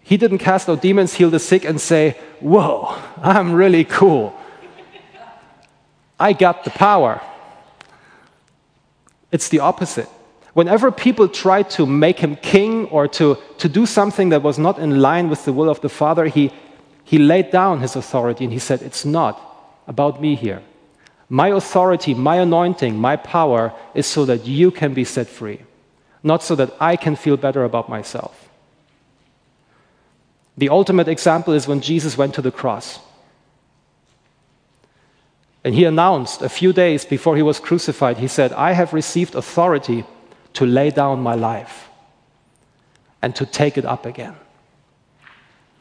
he 0.00 0.16
didn't 0.16 0.38
cast 0.38 0.68
out 0.68 0.80
demons, 0.80 1.14
heal 1.14 1.30
the 1.30 1.40
sick, 1.40 1.64
and 1.64 1.80
say, 1.80 2.16
Whoa, 2.40 2.96
I'm 3.20 3.52
really 3.52 3.84
cool. 3.84 4.38
I 6.18 6.32
got 6.32 6.64
the 6.64 6.70
power. 6.70 7.20
It's 9.32 9.48
the 9.48 9.58
opposite. 9.58 10.08
Whenever 10.52 10.92
people 10.92 11.26
tried 11.26 11.68
to 11.70 11.84
make 11.84 12.20
him 12.20 12.36
king 12.36 12.86
or 12.86 13.08
to, 13.08 13.36
to 13.58 13.68
do 13.68 13.84
something 13.84 14.28
that 14.28 14.42
was 14.42 14.56
not 14.56 14.78
in 14.78 15.02
line 15.02 15.28
with 15.28 15.44
the 15.44 15.52
will 15.52 15.68
of 15.68 15.80
the 15.80 15.88
Father, 15.88 16.26
he, 16.26 16.52
he 17.02 17.18
laid 17.18 17.50
down 17.50 17.80
his 17.80 17.96
authority 17.96 18.44
and 18.44 18.52
he 18.52 18.60
said, 18.60 18.80
It's 18.80 19.04
not 19.04 19.40
about 19.88 20.20
me 20.20 20.36
here. 20.36 20.62
My 21.34 21.48
authority, 21.48 22.14
my 22.14 22.36
anointing, 22.36 22.96
my 22.96 23.16
power 23.16 23.72
is 23.94 24.06
so 24.06 24.24
that 24.24 24.46
you 24.46 24.70
can 24.70 24.94
be 24.94 25.04
set 25.04 25.26
free 25.26 25.60
not 26.24 26.42
so 26.42 26.56
that 26.56 26.74
I 26.80 26.96
can 26.96 27.14
feel 27.14 27.36
better 27.36 27.62
about 27.64 27.88
myself. 27.88 28.48
The 30.56 30.70
ultimate 30.70 31.06
example 31.06 31.52
is 31.52 31.68
when 31.68 31.82
Jesus 31.82 32.16
went 32.16 32.34
to 32.34 32.42
the 32.42 32.50
cross. 32.50 32.98
And 35.62 35.74
he 35.74 35.84
announced 35.84 36.40
a 36.40 36.48
few 36.48 36.72
days 36.72 37.04
before 37.04 37.36
he 37.36 37.42
was 37.42 37.60
crucified, 37.60 38.18
he 38.18 38.28
said, 38.28 38.52
I 38.54 38.72
have 38.72 38.94
received 38.94 39.34
authority 39.34 40.04
to 40.54 40.64
lay 40.64 40.90
down 40.90 41.20
my 41.20 41.34
life 41.34 41.88
and 43.20 43.36
to 43.36 43.44
take 43.44 43.76
it 43.76 43.84
up 43.84 44.06
again. 44.06 44.36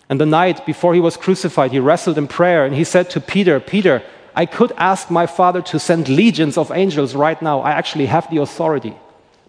And 0.10 0.20
the 0.20 0.26
night 0.26 0.66
before 0.66 0.94
he 0.94 1.00
was 1.00 1.16
crucified, 1.16 1.72
he 1.72 1.80
wrestled 1.80 2.18
in 2.18 2.28
prayer 2.28 2.66
and 2.66 2.76
he 2.76 2.84
said 2.84 3.10
to 3.12 3.22
Peter, 3.22 3.60
Peter, 3.60 4.04
I 4.36 4.46
could 4.46 4.72
ask 4.78 5.10
my 5.10 5.26
Father 5.28 5.62
to 5.62 5.80
send 5.80 6.10
legions 6.10 6.58
of 6.58 6.72
angels 6.72 7.16
right 7.16 7.40
now. 7.42 7.62
I 7.62 7.72
actually 7.72 8.08
have 8.08 8.30
the 8.30 8.38
authority 8.38 8.96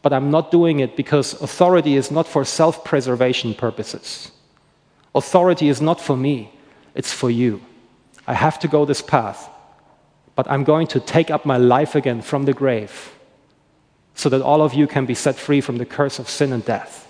but 0.05 0.13
I'm 0.13 0.31
not 0.31 0.51
doing 0.51 0.81
it 0.81 0.97
because 0.97 1.33
authority 1.41 1.97
is 1.97 2.11
not 2.11 2.29
for 2.29 2.45
self 2.45 2.85
preservation 2.85 3.55
purposes. 3.55 4.31
Authority 5.15 5.71
is 5.71 5.81
not 5.81 5.99
for 5.99 6.15
me, 6.15 6.53
it's 6.95 7.11
for 7.11 7.31
you. 7.31 7.63
I 8.27 8.35
have 8.35 8.59
to 8.59 8.69
go 8.69 8.85
this 8.85 9.01
path, 9.01 9.49
but 10.37 10.47
I'm 10.51 10.63
going 10.63 10.89
to 10.89 11.01
take 11.01 11.31
up 11.31 11.47
my 11.47 11.57
life 11.57 11.95
again 11.95 12.21
from 12.21 12.45
the 12.45 12.53
grave 12.53 13.15
so 14.15 14.29
that 14.29 14.43
all 14.43 14.61
of 14.61 14.75
you 14.75 14.87
can 14.87 15.07
be 15.07 15.15
set 15.15 15.37
free 15.37 15.63
from 15.63 15.79
the 15.79 15.87
curse 15.87 16.19
of 16.19 16.29
sin 16.29 16.53
and 16.53 16.63
death. 16.67 17.09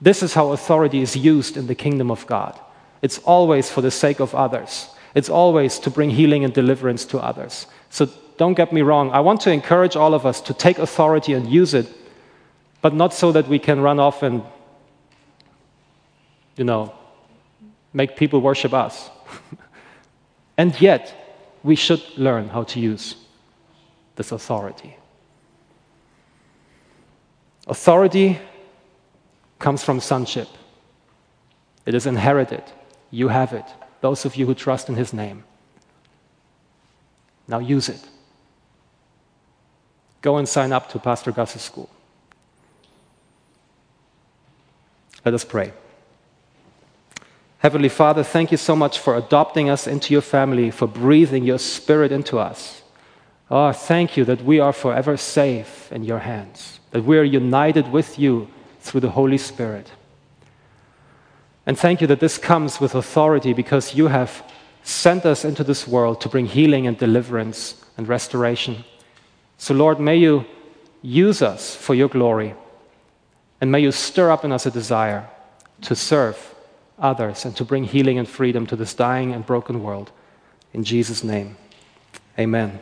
This 0.00 0.22
is 0.22 0.32
how 0.32 0.52
authority 0.52 1.02
is 1.02 1.14
used 1.14 1.58
in 1.58 1.66
the 1.66 1.74
kingdom 1.74 2.10
of 2.10 2.26
God. 2.26 2.58
It's 3.02 3.18
always 3.18 3.68
for 3.68 3.82
the 3.82 3.90
sake 3.90 4.18
of 4.18 4.34
others. 4.34 4.88
It's 5.14 5.28
always 5.28 5.78
to 5.80 5.90
bring 5.90 6.10
healing 6.10 6.44
and 6.44 6.52
deliverance 6.52 7.04
to 7.06 7.18
others. 7.18 7.66
So 7.90 8.08
don't 8.36 8.54
get 8.54 8.72
me 8.72 8.82
wrong. 8.82 9.10
I 9.12 9.20
want 9.20 9.40
to 9.42 9.52
encourage 9.52 9.96
all 9.96 10.14
of 10.14 10.26
us 10.26 10.40
to 10.42 10.54
take 10.54 10.78
authority 10.78 11.34
and 11.34 11.48
use 11.48 11.72
it, 11.72 11.88
but 12.82 12.94
not 12.94 13.14
so 13.14 13.30
that 13.32 13.46
we 13.46 13.58
can 13.58 13.80
run 13.80 14.00
off 14.00 14.22
and, 14.22 14.42
you 16.56 16.64
know, 16.64 16.92
make 17.92 18.16
people 18.16 18.40
worship 18.40 18.74
us. 18.74 19.08
and 20.58 20.78
yet, 20.80 21.14
we 21.62 21.76
should 21.76 22.02
learn 22.18 22.48
how 22.48 22.64
to 22.64 22.80
use 22.80 23.16
this 24.16 24.32
authority. 24.32 24.96
Authority 27.66 28.38
comes 29.58 29.82
from 29.82 30.00
sonship, 30.00 30.48
it 31.86 31.94
is 31.94 32.06
inherited. 32.06 32.62
You 33.10 33.28
have 33.28 33.52
it, 33.52 33.64
those 34.04 34.26
of 34.26 34.36
you 34.36 34.44
who 34.44 34.54
trust 34.54 34.90
in 34.90 34.96
His 34.96 35.14
name. 35.14 35.44
Now 37.48 37.58
use 37.58 37.88
it 37.88 38.02
go 40.20 40.38
and 40.38 40.48
sign 40.48 40.72
up 40.72 40.88
to 40.90 40.98
Pastor 40.98 41.30
Gus's 41.32 41.60
school. 41.60 41.90
Let 45.22 45.34
us 45.34 45.44
pray. 45.44 45.72
Heavenly 47.58 47.90
Father, 47.90 48.22
thank 48.22 48.50
you 48.50 48.56
so 48.56 48.74
much 48.74 48.98
for 48.98 49.16
adopting 49.16 49.68
us 49.68 49.86
into 49.86 50.14
your 50.14 50.22
family, 50.22 50.70
for 50.70 50.86
breathing 50.86 51.44
your 51.44 51.58
spirit 51.58 52.10
into 52.10 52.38
us. 52.38 52.82
Oh, 53.50 53.72
thank 53.72 54.16
you 54.16 54.24
that 54.24 54.42
we 54.42 54.60
are 54.60 54.72
forever 54.72 55.18
safe 55.18 55.92
in 55.92 56.04
your 56.04 56.20
hands, 56.20 56.80
that 56.90 57.04
we 57.04 57.18
are 57.18 57.30
united 57.42 57.92
with 57.92 58.18
you 58.18 58.48
through 58.80 59.02
the 59.02 59.16
Holy 59.20 59.38
Spirit. 59.38 59.90
And 61.66 61.78
thank 61.78 62.00
you 62.00 62.06
that 62.08 62.20
this 62.20 62.38
comes 62.38 62.80
with 62.80 62.94
authority 62.94 63.52
because 63.52 63.94
you 63.94 64.08
have 64.08 64.42
sent 64.82 65.24
us 65.24 65.44
into 65.44 65.64
this 65.64 65.88
world 65.88 66.20
to 66.20 66.28
bring 66.28 66.46
healing 66.46 66.86
and 66.86 66.98
deliverance 66.98 67.82
and 67.96 68.06
restoration. 68.06 68.84
So, 69.56 69.72
Lord, 69.72 69.98
may 69.98 70.16
you 70.16 70.44
use 71.00 71.40
us 71.40 71.74
for 71.74 71.94
your 71.94 72.08
glory, 72.08 72.54
and 73.60 73.72
may 73.72 73.80
you 73.80 73.92
stir 73.92 74.30
up 74.30 74.44
in 74.44 74.52
us 74.52 74.66
a 74.66 74.70
desire 74.70 75.28
to 75.82 75.96
serve 75.96 76.54
others 76.98 77.44
and 77.44 77.56
to 77.56 77.64
bring 77.64 77.84
healing 77.84 78.18
and 78.18 78.28
freedom 78.28 78.66
to 78.66 78.76
this 78.76 78.94
dying 78.94 79.32
and 79.32 79.44
broken 79.46 79.82
world. 79.82 80.10
In 80.72 80.84
Jesus' 80.84 81.24
name, 81.24 81.56
amen. 82.38 82.78